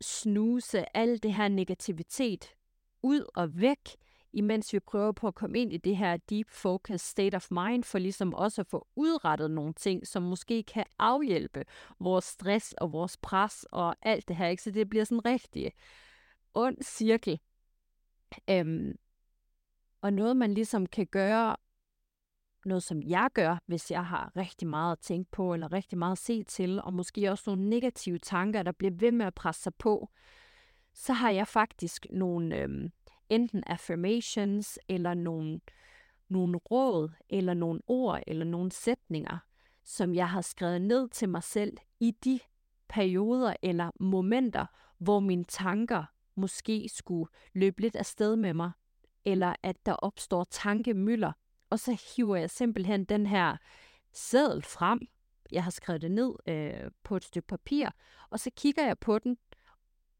snuse 0.00 0.96
al 0.96 1.22
det 1.22 1.34
her 1.34 1.48
negativitet 1.48 2.54
ud 3.02 3.24
og 3.34 3.60
væk, 3.60 3.96
imens 4.32 4.72
vi 4.72 4.80
prøver 4.80 5.12
på 5.12 5.26
at 5.26 5.34
komme 5.34 5.58
ind 5.58 5.72
i 5.72 5.76
det 5.76 5.96
her 5.96 6.16
deep 6.16 6.50
focus 6.50 7.00
state 7.00 7.36
of 7.36 7.50
mind, 7.50 7.84
for 7.84 7.98
ligesom 7.98 8.34
også 8.34 8.60
at 8.60 8.66
få 8.66 8.88
udrettet 8.96 9.50
nogle 9.50 9.72
ting, 9.72 10.06
som 10.06 10.22
måske 10.22 10.62
kan 10.62 10.84
afhjælpe 10.98 11.64
vores 12.00 12.24
stress 12.24 12.72
og 12.72 12.92
vores 12.92 13.16
pres 13.16 13.66
og 13.72 13.96
alt 14.02 14.28
det 14.28 14.36
her. 14.36 14.46
Ikke? 14.46 14.62
Så 14.62 14.70
det 14.70 14.88
bliver 14.88 15.04
sådan 15.04 15.18
en 15.18 15.24
rigtig 15.24 15.72
ond 16.54 16.76
cirkel. 16.82 17.40
Øhm, 18.50 18.92
og 20.00 20.12
noget, 20.12 20.36
man 20.36 20.54
ligesom 20.54 20.86
kan 20.86 21.06
gøre, 21.06 21.56
noget 22.64 22.82
som 22.82 23.02
jeg 23.02 23.30
gør, 23.34 23.58
hvis 23.66 23.90
jeg 23.90 24.06
har 24.06 24.32
rigtig 24.36 24.68
meget 24.68 24.92
at 24.92 24.98
tænke 24.98 25.30
på, 25.30 25.54
eller 25.54 25.72
rigtig 25.72 25.98
meget 25.98 26.12
at 26.12 26.18
se 26.18 26.42
til, 26.42 26.82
og 26.82 26.94
måske 26.94 27.30
også 27.30 27.44
nogle 27.46 27.68
negative 27.68 28.18
tanker, 28.18 28.62
der 28.62 28.72
bliver 28.72 28.92
ved 28.94 29.12
med 29.12 29.26
at 29.26 29.34
presse 29.34 29.62
sig 29.62 29.74
på, 29.74 30.08
så 30.94 31.12
har 31.12 31.30
jeg 31.30 31.48
faktisk 31.48 32.06
nogle 32.10 32.56
øhm, 32.56 32.92
enten 33.32 33.64
affirmations, 33.66 34.78
eller 34.88 35.14
nogle, 35.14 35.60
nogle 36.28 36.58
råd, 36.58 37.10
eller 37.30 37.54
nogle 37.54 37.80
ord, 37.86 38.22
eller 38.26 38.44
nogle 38.44 38.72
sætninger, 38.72 39.38
som 39.84 40.14
jeg 40.14 40.30
har 40.30 40.40
skrevet 40.40 40.82
ned 40.82 41.08
til 41.08 41.28
mig 41.28 41.42
selv 41.42 41.76
i 42.00 42.10
de 42.24 42.40
perioder 42.88 43.54
eller 43.62 43.90
momenter, 44.00 44.66
hvor 44.98 45.20
mine 45.20 45.44
tanker 45.44 46.04
måske 46.34 46.88
skulle 46.94 47.30
løbe 47.52 47.80
lidt 47.80 47.96
afsted 47.96 48.36
med 48.36 48.54
mig, 48.54 48.70
eller 49.24 49.54
at 49.62 49.86
der 49.86 49.92
opstår 49.92 50.44
tankemøller, 50.44 51.32
og 51.70 51.78
så 51.78 51.98
hiver 52.16 52.36
jeg 52.36 52.50
simpelthen 52.50 53.04
den 53.04 53.26
her 53.26 53.56
seddel 54.12 54.62
frem, 54.62 55.00
jeg 55.52 55.64
har 55.64 55.70
skrevet 55.70 56.02
det 56.02 56.10
ned 56.10 56.34
øh, 56.46 56.90
på 57.02 57.16
et 57.16 57.24
stykke 57.24 57.48
papir, 57.48 57.88
og 58.30 58.40
så 58.40 58.50
kigger 58.56 58.86
jeg 58.86 58.98
på 58.98 59.18
den, 59.18 59.36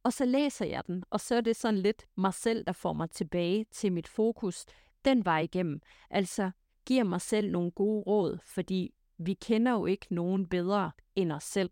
og 0.03 0.13
så 0.13 0.25
læser 0.25 0.67
jeg 0.67 0.87
den, 0.87 1.05
og 1.11 1.21
så 1.21 1.35
er 1.35 1.41
det 1.41 1.57
sådan 1.57 1.79
lidt 1.79 2.07
mig 2.17 2.35
selv, 2.35 2.65
der 2.65 2.73
får 2.73 2.93
mig 2.93 3.11
tilbage 3.11 3.67
til 3.71 3.93
mit 3.93 4.09
fokus 4.09 4.65
den 5.05 5.25
vej 5.25 5.41
igennem. 5.41 5.81
Altså 6.11 6.51
giver 6.87 7.05
mig 7.05 7.21
selv 7.21 7.51
nogle 7.51 7.71
gode 7.71 8.03
råd, 8.03 8.39
fordi 8.45 8.95
vi 9.19 9.35
kender 9.35 9.73
jo 9.73 9.87
ikke 9.87 10.07
nogen 10.11 10.47
bedre 10.47 10.91
end 11.15 11.33
os 11.33 11.45
selv, 11.45 11.71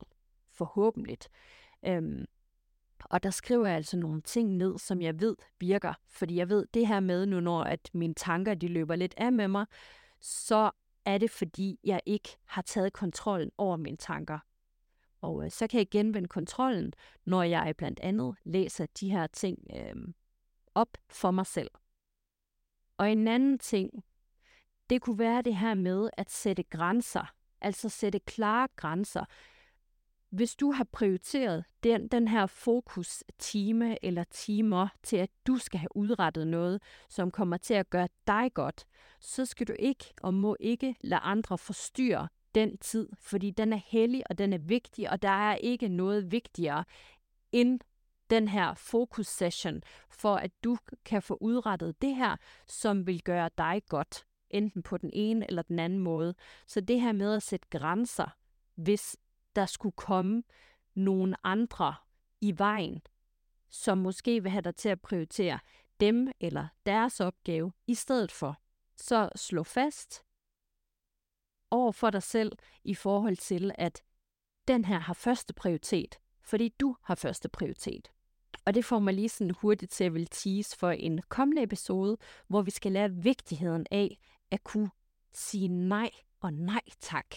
forhåbentlig. 0.53 1.19
Øhm, 1.87 2.25
og 3.05 3.23
der 3.23 3.31
skriver 3.31 3.67
jeg 3.67 3.77
altså 3.77 3.97
nogle 3.97 4.23
ting 4.23 4.57
ned, 4.57 4.79
som 4.79 5.03
jeg 5.03 5.21
ved 5.21 5.37
virker. 5.61 5.95
Fordi 6.09 6.37
jeg 6.37 6.49
ved 6.49 6.67
det 6.75 6.87
her 6.87 7.01
med 7.01 7.27
nu, 7.27 7.41
når 7.41 7.63
at 7.63 7.91
mine 7.95 8.15
tanker 8.15 8.55
de 8.55 8.69
løber 8.69 8.97
lidt 8.97 9.15
af 9.17 9.33
med 9.33 9.49
mig, 9.49 9.67
så 10.21 10.71
er 11.05 11.19
det 11.19 11.31
fordi, 11.31 11.79
jeg 11.85 12.01
ikke 12.07 12.37
har 12.45 12.63
taget 12.63 12.93
kontrollen 12.93 13.51
over 13.59 13.77
mine 13.77 13.97
tanker. 13.97 14.39
Og 15.21 15.45
øh, 15.45 15.51
så 15.51 15.67
kan 15.67 15.79
jeg 15.79 15.89
genvende 15.91 16.29
kontrollen, 16.29 16.93
når 17.25 17.43
jeg 17.43 17.75
blandt 17.79 18.01
andet 18.01 18.35
læser 18.45 18.87
de 19.01 19.11
her 19.11 19.27
ting 19.27 19.59
øh, 19.77 19.95
op 20.75 20.99
for 21.09 21.31
mig 21.31 21.47
selv. 21.47 21.71
Og 22.99 23.13
en 23.13 23.29
anden 23.29 23.59
ting, 23.59 24.05
det 24.91 25.03
kunne 25.03 25.19
være 25.19 25.43
det 25.43 25.57
her 25.57 25.75
med 25.75 26.11
at 26.13 26.31
sætte 26.31 26.63
grænser, 26.63 27.33
altså 27.61 27.89
sætte 27.89 28.19
klare 28.19 28.69
grænser 28.77 29.25
hvis 30.31 30.57
du 30.57 30.73
har 30.73 30.85
prioriteret 30.85 31.65
den, 31.83 32.09
den 32.09 32.29
her 32.29 32.47
fokus 32.47 33.25
time 33.39 34.05
eller 34.05 34.25
timer 34.25 34.89
til, 35.03 35.17
at 35.17 35.31
du 35.47 35.59
skal 35.59 35.81
have 35.81 35.97
udrettet 35.97 36.47
noget, 36.47 36.83
som 37.09 37.31
kommer 37.31 37.57
til 37.57 37.75
at 37.75 37.91
gøre 37.91 38.09
dig 38.27 38.51
godt, 38.55 38.87
så 39.21 39.47
skal 39.47 39.69
du 39.69 39.73
ikke 39.79 40.05
og 40.23 40.35
må 40.35 40.57
ikke 40.61 40.95
lade 41.01 41.21
andre 41.21 41.59
forstyrre 41.59 42.29
den 42.55 42.79
tid, 42.79 43.09
fordi 43.19 43.51
den 43.51 43.73
er 43.73 43.81
hellig 43.87 44.23
og 44.31 44.39
den 44.39 44.53
er 44.53 44.59
vigtig, 44.59 45.11
og 45.11 45.23
der 45.23 45.29
er 45.29 45.55
ikke 45.55 45.89
noget 45.89 46.33
vigtigere 46.33 46.85
end 47.53 47.81
den 48.31 48.49
her 48.49 48.75
fokus 48.75 49.27
session, 49.27 49.83
for 50.11 50.37
at 50.37 50.65
du 50.65 50.77
kan 51.05 51.23
få 51.23 51.39
udrettet 51.41 52.03
det 52.03 52.17
her, 52.17 52.37
som 52.67 53.07
vil 53.07 53.23
gøre 53.23 53.51
dig 53.59 53.83
godt, 53.89 54.27
enten 54.51 54.83
på 54.83 54.97
den 54.97 55.11
ene 55.13 55.47
eller 55.49 55.63
den 55.63 55.79
anden 55.79 55.99
måde. 55.99 56.35
Så 56.67 56.81
det 56.81 57.01
her 57.01 57.13
med 57.13 57.35
at 57.35 57.43
sætte 57.43 57.69
grænser, 57.71 58.37
hvis 58.75 59.17
der 59.57 59.67
skulle 59.67 59.97
komme 59.97 60.43
nogle 60.95 61.37
andre 61.45 61.95
i 62.41 62.59
vejen, 62.59 63.03
som 63.71 63.99
måske 63.99 64.43
vil 64.43 64.51
have 64.51 64.63
dig 64.63 64.77
til 64.77 64.89
at 64.89 65.01
prioritere 65.01 65.59
dem 66.01 66.33
eller 66.41 66.69
deres 66.87 67.21
opgave 67.21 67.73
i 67.87 67.95
stedet 67.95 68.33
for. 68.33 68.57
Så 68.97 69.29
slå 69.37 69.63
fast 69.63 70.25
over 71.71 71.93
for 71.93 72.11
dig 72.11 72.23
selv 72.23 72.53
i 72.85 72.95
forhold 72.95 73.37
til, 73.37 73.73
at 73.75 74.03
den 74.69 74.85
her 74.85 74.99
har 74.99 75.15
første 75.15 75.55
prioritet, 75.55 76.19
fordi 76.43 76.69
du 76.69 76.97
har 77.03 77.15
første 77.15 77.49
prioritet. 77.49 78.11
Og 78.65 78.75
det 78.75 78.85
får 78.85 78.99
mig 78.99 79.15
lige 79.15 79.29
sådan 79.29 79.55
hurtigt 79.61 79.93
til 79.93 80.05
at 80.05 80.15
vil 80.15 80.27
tease 80.27 80.77
for 80.77 80.91
en 80.91 81.23
kommende 81.29 81.63
episode, 81.63 82.17
hvor 82.49 82.63
vi 82.63 82.71
skal 82.71 82.93
lære 82.93 83.11
vigtigheden 83.11 83.87
af 83.91 84.19
at 84.51 84.65
kunne 84.65 84.91
sige 85.33 85.69
nej 85.69 86.11
og 86.41 86.53
nej 86.53 86.83
tak. 87.01 87.37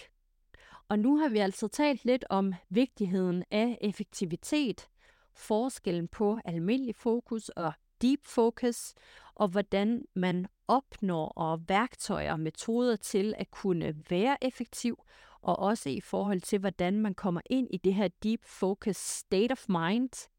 Og 0.89 0.99
nu 0.99 1.17
har 1.17 1.29
vi 1.29 1.37
altså 1.37 1.67
talt 1.67 2.05
lidt 2.05 2.25
om 2.29 2.53
vigtigheden 2.69 3.43
af 3.51 3.77
effektivitet, 3.81 4.87
forskellen 5.33 6.07
på 6.07 6.39
almindelig 6.45 6.95
fokus 6.95 7.49
og 7.49 7.73
deep 8.01 8.19
focus, 8.25 8.93
og 9.35 9.47
hvordan 9.47 10.05
man 10.13 10.47
opnår 10.67 11.27
og 11.27 11.69
værktøjer 11.69 12.31
og 12.31 12.39
metoder 12.39 12.95
til 12.95 13.33
at 13.37 13.51
kunne 13.51 13.95
være 14.09 14.37
effektiv, 14.43 15.03
og 15.41 15.59
også 15.59 15.89
i 15.89 16.01
forhold 16.01 16.41
til, 16.41 16.59
hvordan 16.59 17.01
man 17.01 17.15
kommer 17.15 17.41
ind 17.45 17.67
i 17.71 17.77
det 17.77 17.93
her 17.93 18.07
deep 18.23 18.45
focus 18.45 18.95
state 18.95 19.51
of 19.51 19.69
mind, 19.69 20.29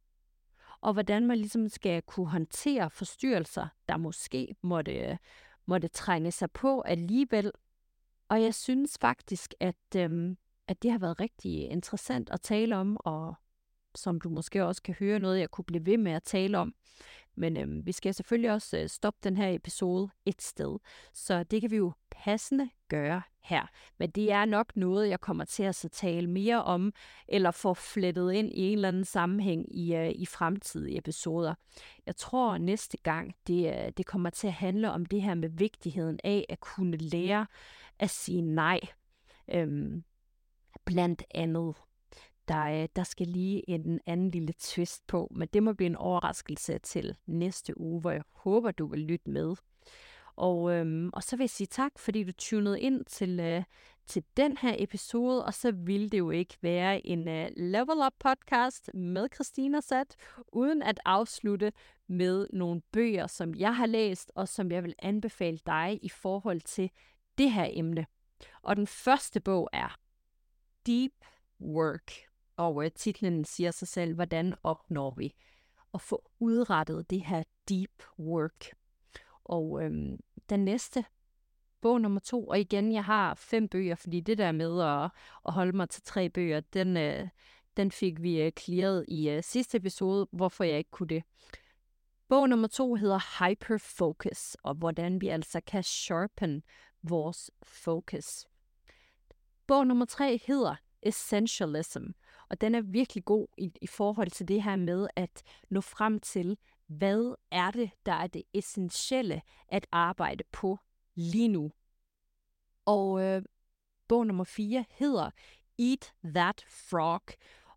og 0.81 0.93
hvordan 0.93 1.27
man 1.27 1.39
ligesom 1.39 1.69
skal 1.69 2.03
kunne 2.03 2.31
håndtere 2.31 2.91
forstyrrelser, 2.91 3.69
der 3.89 3.97
måske 3.97 4.55
måtte, 4.63 5.19
måtte 5.67 5.89
trænge 5.89 6.31
sig 6.31 6.51
på 6.51 6.81
alligevel, 6.81 7.53
og 8.29 8.43
jeg 8.43 8.55
synes 8.55 8.99
faktisk, 9.01 9.55
at, 9.61 9.77
øhm, 9.97 10.39
at 10.69 10.83
det 10.83 10.91
har 10.91 10.99
været 10.99 11.21
rigtig 11.21 11.71
interessant 11.71 12.31
at 12.31 12.41
tale 12.41 12.77
om, 12.77 12.97
og 13.01 13.35
som 13.95 14.21
du 14.21 14.29
måske 14.29 14.65
også 14.65 14.83
kan 14.83 14.95
høre 14.99 15.19
noget, 15.19 15.41
jeg 15.41 15.51
kunne 15.51 15.65
blive 15.65 15.87
ved 15.87 15.99
med 15.99 16.13
at 16.13 16.23
tale 16.23 16.59
om. 16.59 16.75
Men 17.37 17.57
øhm, 17.57 17.87
vi 17.87 17.93
skal 17.93 18.15
selvfølgelig 18.15 18.51
også 18.53 18.79
øh, 18.79 18.89
stoppe 18.89 19.21
den 19.25 19.37
her 19.37 19.55
episode 19.55 20.09
et 20.27 20.43
sted, 20.43 20.79
så 21.13 21.43
det 21.43 21.61
kan 21.61 21.71
vi 21.71 21.77
jo 21.77 21.93
passende 22.11 22.71
gøre 22.89 23.23
her. 23.43 23.67
Men 23.99 24.11
det 24.11 24.33
er 24.33 24.45
nok 24.45 24.77
noget, 24.77 25.09
jeg 25.09 25.21
kommer 25.21 25.45
til 25.45 25.63
at 25.63 25.75
så 25.75 25.89
tale 25.89 26.31
mere 26.31 26.63
om, 26.65 26.93
eller 27.29 27.51
få 27.51 27.75
flettet 27.75 28.33
ind 28.33 28.53
i 28.53 28.61
en 28.61 28.79
eller 28.79 28.89
anden 28.89 29.05
sammenhæng 29.05 29.77
i, 29.79 29.95
øh, 29.95 30.11
i 30.11 30.27
fremtidige 30.27 30.99
episoder. 30.99 31.55
Jeg 32.07 32.17
tror 32.17 32.59
næste 32.59 32.97
gang, 32.97 33.35
det, 33.47 33.67
øh, 33.67 33.93
det 33.97 34.07
kommer 34.07 34.31
til 34.31 34.47
at 34.47 34.53
handle 34.53 34.91
om 34.91 35.07
det 35.07 35.23
her 35.23 35.35
med 35.35 35.49
vigtigheden 35.49 36.21
af 36.25 36.47
at 36.49 36.61
kunne 36.61 36.97
lære 36.97 37.47
at 37.99 38.11
sige 38.11 38.43
nej. 38.43 38.81
Øhm, 39.53 40.05
blandt 40.85 41.23
andet. 41.31 41.75
Der, 42.49 42.87
der 42.87 43.03
skal 43.03 43.27
lige 43.27 43.71
en 43.71 44.01
anden 44.07 44.31
lille 44.31 44.53
twist 44.59 45.07
på, 45.07 45.29
men 45.31 45.49
det 45.53 45.63
må 45.63 45.73
blive 45.73 45.87
en 45.87 45.97
overraskelse 45.97 46.79
til 46.79 47.17
næste 47.27 47.81
uge, 47.81 48.01
hvor 48.01 48.11
jeg 48.11 48.23
håber, 48.33 48.71
du 48.71 48.87
vil 48.87 49.01
lytte 49.01 49.31
med. 49.31 49.55
Og, 50.37 50.73
øhm, 50.73 51.11
og 51.13 51.23
så 51.23 51.37
vil 51.37 51.43
jeg 51.43 51.51
sige 51.51 51.67
tak, 51.67 51.99
fordi 51.99 52.25
du 52.25 52.33
tunede 52.33 52.81
ind 52.81 53.05
til, 53.05 53.41
øh, 53.41 53.63
til 54.07 54.25
den 54.37 54.57
her 54.57 54.75
episode, 54.79 55.45
og 55.45 55.55
så 55.55 55.73
ville 55.73 56.09
det 56.09 56.19
jo 56.19 56.31
ikke 56.31 56.57
være 56.63 57.07
en 57.07 57.29
øh, 57.29 57.51
Level 57.57 58.07
Up 58.07 58.13
podcast 58.19 58.91
med 58.95 59.29
Christina 59.35 59.81
Sat, 59.81 60.17
uden 60.53 60.83
at 60.83 61.01
afslutte 61.05 61.73
med 62.07 62.47
nogle 62.53 62.83
bøger, 62.93 63.27
som 63.27 63.55
jeg 63.55 63.77
har 63.77 63.87
læst, 63.87 64.33
og 64.35 64.49
som 64.49 64.71
jeg 64.71 64.85
vil 64.85 64.95
anbefale 64.99 65.59
dig 65.67 65.99
i 66.03 66.09
forhold 66.09 66.61
til 66.61 66.91
det 67.39 67.53
her 67.53 67.69
emne. 67.73 68.07
Og 68.63 68.77
den 68.77 68.87
første 68.87 69.41
bog 69.41 69.69
er 69.73 69.97
Deep 70.87 71.13
Work, 71.61 72.13
og 72.57 72.85
øh, 72.85 72.91
titlen 72.95 73.45
siger 73.45 73.71
sig 73.71 73.89
selv, 73.89 74.15
hvordan 74.15 74.55
opnår 74.63 75.15
vi 75.17 75.35
at 75.95 76.01
få 76.01 76.31
udrettet 76.39 77.11
det 77.11 77.25
her 77.25 77.43
deep 77.69 78.03
work. 78.19 78.65
Og 79.45 79.83
øhm, 79.83 80.19
den 80.51 80.65
næste 80.65 81.05
bog 81.81 82.01
nummer 82.01 82.21
to, 82.21 82.47
og 82.47 82.61
igen, 82.61 82.93
jeg 82.93 83.05
har 83.05 83.35
fem 83.35 83.69
bøger, 83.69 83.95
fordi 83.95 84.21
det 84.21 84.39
der 84.39 84.53
med 84.53 84.83
at, 84.83 85.11
at 85.47 85.53
holde 85.53 85.77
mig 85.77 85.89
til 85.89 86.03
tre 86.03 86.31
bøger, 86.31 86.61
den, 86.61 86.97
øh, 86.97 87.29
den 87.77 87.91
fik 87.91 88.23
vi 88.23 88.43
øh, 88.43 88.53
clearet 88.53 89.05
i 89.09 89.31
øh, 89.31 89.43
sidste 89.43 89.77
episode, 89.77 90.29
hvorfor 90.33 90.65
jeg 90.65 90.79
ikke 90.79 90.91
kunne 90.91 91.09
det. 91.09 91.23
Bog 92.29 92.49
nummer 92.49 92.69
to 92.69 92.95
hedder 92.95 93.49
Hyperfocus, 93.49 94.57
og 94.63 94.75
hvordan 94.75 95.21
vi 95.21 95.29
altså 95.29 95.61
kan 95.67 95.83
sharpen 95.83 96.63
vores 97.03 97.51
focus. 97.63 98.47
Bog 99.67 99.87
nummer 99.87 100.05
tre 100.05 100.41
hedder 100.47 100.77
Essentialism, 101.03 102.07
og 102.55 102.61
den 102.61 102.75
er 102.75 102.81
virkelig 102.81 103.25
god 103.25 103.47
i, 103.59 103.73
i 103.83 103.87
forhold 103.87 104.31
til 104.31 104.49
det 104.49 104.63
her 104.63 104.77
med 104.77 105.09
at 105.17 105.43
nå 105.71 105.81
frem 105.81 106.21
til, 106.21 106.59
hvad 106.87 107.35
er 107.51 107.71
det, 107.71 107.91
der 108.07 108.13
er 108.13 108.27
det 108.27 108.43
essentielle 108.53 109.43
at 109.69 109.87
arbejde 109.93 110.45
på 110.53 110.79
lige 111.15 111.49
nu. 111.49 111.73
Og 112.85 113.23
øh, 113.23 113.43
bog 114.09 114.27
nummer 114.27 114.45
4 114.45 114.85
hedder 114.91 115.31
Eat 115.79 116.15
That 116.25 116.65
Frog. 116.69 117.23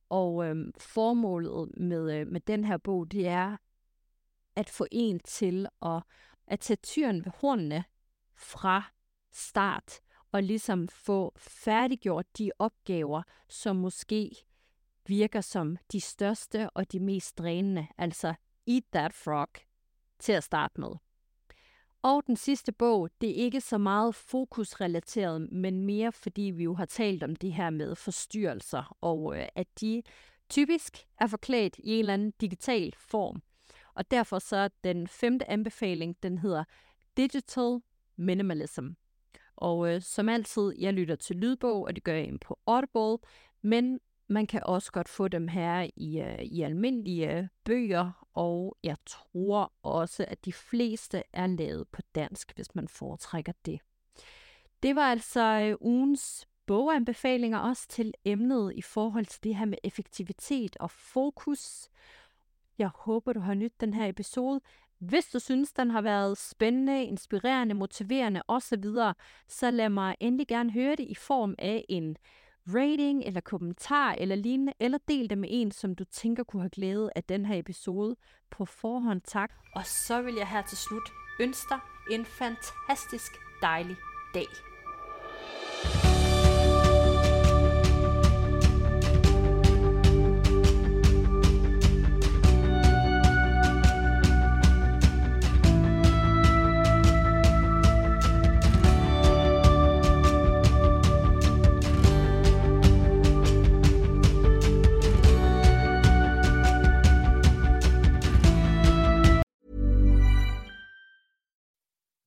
Og 0.09 0.45
øh, 0.45 0.73
formålet 0.77 1.77
med, 1.77 2.19
øh, 2.19 2.27
med 2.27 2.41
den 2.41 2.63
her 2.63 2.77
bog, 2.77 3.11
det 3.11 3.27
er 3.27 3.57
at 4.55 4.69
få 4.69 4.85
en 4.91 5.19
til 5.19 5.67
at, 5.81 6.03
at 6.47 6.59
tage 6.59 6.77
tyren 6.83 7.25
ved 7.25 7.31
hornene 7.41 7.83
fra 8.35 8.83
start, 9.31 9.99
og 10.31 10.43
ligesom 10.43 10.87
få 10.87 11.33
færdiggjort 11.37 12.37
de 12.37 12.51
opgaver, 12.59 13.21
som 13.49 13.75
måske 13.75 14.46
virker 15.09 15.41
som 15.41 15.77
de 15.91 16.01
største 16.01 16.69
og 16.69 16.91
de 16.91 16.99
mest 16.99 17.37
drænende, 17.37 17.87
altså 17.97 18.33
Eat 18.67 18.83
That 18.93 19.13
Frog, 19.13 19.47
til 20.19 20.31
at 20.31 20.43
starte 20.43 20.81
med. 20.81 20.89
Og 22.01 22.23
den 22.27 22.35
sidste 22.35 22.71
bog, 22.71 23.09
det 23.21 23.29
er 23.29 23.43
ikke 23.43 23.61
så 23.61 23.77
meget 23.77 24.15
fokusrelateret, 24.15 25.51
men 25.51 25.81
mere 25.81 26.11
fordi 26.11 26.41
vi 26.41 26.63
jo 26.63 26.73
har 26.73 26.85
talt 26.85 27.23
om 27.23 27.35
det 27.35 27.53
her 27.53 27.69
med 27.69 27.95
forstyrrelser, 27.95 28.97
og 29.01 29.37
øh, 29.37 29.47
at 29.55 29.67
de 29.81 30.03
typisk 30.49 31.07
er 31.17 31.27
forklædt 31.27 31.75
i 31.79 31.93
en 31.93 31.99
eller 31.99 32.13
anden 32.13 32.33
digital 32.41 32.93
form. 32.97 33.41
Og 33.93 34.11
derfor 34.11 34.39
så 34.39 34.69
den 34.83 35.07
femte 35.07 35.49
anbefaling, 35.49 36.23
den 36.23 36.37
hedder 36.37 36.63
Digital 37.17 37.79
Minimalism. 38.15 38.87
Og 39.55 39.93
øh, 39.93 40.01
som 40.01 40.29
altid, 40.29 40.73
jeg 40.79 40.93
lytter 40.93 41.15
til 41.15 41.35
lydbog, 41.35 41.83
og 41.83 41.95
det 41.95 42.03
gør 42.03 42.13
jeg 42.13 42.25
ind 42.25 42.39
på 42.39 42.59
Audible, 42.65 43.27
men 43.61 43.99
man 44.29 44.47
kan 44.47 44.61
også 44.63 44.91
godt 44.91 45.09
få 45.09 45.27
dem 45.27 45.47
her 45.47 45.89
i, 45.95 46.19
øh, 46.19 46.43
i 46.43 46.61
almindelige 46.61 47.37
øh, 47.37 47.47
bøger, 47.63 48.27
og 48.33 48.77
jeg 48.83 48.97
tror 49.05 49.73
også, 49.83 50.25
at 50.27 50.45
de 50.45 50.53
fleste 50.53 51.23
er 51.33 51.47
lavet 51.47 51.87
på 51.87 52.01
dansk, 52.15 52.51
hvis 52.55 52.75
man 52.75 52.87
foretrækker 52.87 53.53
det. 53.65 53.79
Det 54.83 54.95
var 54.95 55.11
altså 55.11 55.41
øh, 55.41 55.75
ugens 55.81 56.47
boganbefalinger 56.65 57.59
også 57.59 57.87
til 57.87 58.13
emnet 58.25 58.73
i 58.75 58.81
forhold 58.81 59.25
til 59.25 59.43
det 59.43 59.55
her 59.55 59.65
med 59.65 59.77
effektivitet 59.83 60.77
og 60.79 60.91
fokus. 60.91 61.89
Jeg 62.77 62.89
håber, 62.95 63.33
du 63.33 63.39
har 63.39 63.53
nydt 63.53 63.81
den 63.81 63.93
her 63.93 64.07
episode. 64.07 64.61
Hvis 64.99 65.25
du 65.25 65.39
synes, 65.39 65.73
den 65.73 65.91
har 65.91 66.01
været 66.01 66.37
spændende, 66.37 67.03
inspirerende, 67.03 67.75
motiverende 67.75 68.41
osv., 68.47 68.85
så 69.47 69.71
lad 69.71 69.89
mig 69.89 70.15
endelig 70.19 70.47
gerne 70.47 70.71
høre 70.71 70.95
det 70.95 71.05
i 71.09 71.15
form 71.15 71.55
af 71.59 71.85
en 71.89 72.17
rating 72.75 73.23
eller 73.25 73.41
kommentar 73.41 74.15
eller 74.17 74.35
lignende, 74.35 74.73
eller 74.79 74.97
del 75.07 75.29
det 75.29 75.37
med 75.37 75.49
en, 75.51 75.71
som 75.71 75.95
du 75.95 76.03
tænker 76.03 76.43
kunne 76.43 76.61
have 76.61 76.69
glæde 76.69 77.09
af 77.15 77.23
den 77.23 77.45
her 77.45 77.59
episode 77.59 78.15
på 78.51 78.65
forhånd. 78.65 79.21
Tak. 79.21 79.51
Og 79.75 79.85
så 79.85 80.21
vil 80.21 80.35
jeg 80.35 80.47
her 80.47 80.61
til 80.61 80.77
slut 80.77 81.09
ønske 81.39 81.69
dig 81.69 81.79
en 82.11 82.25
fantastisk 82.25 83.31
dejlig 83.61 83.95
dag. 84.33 84.76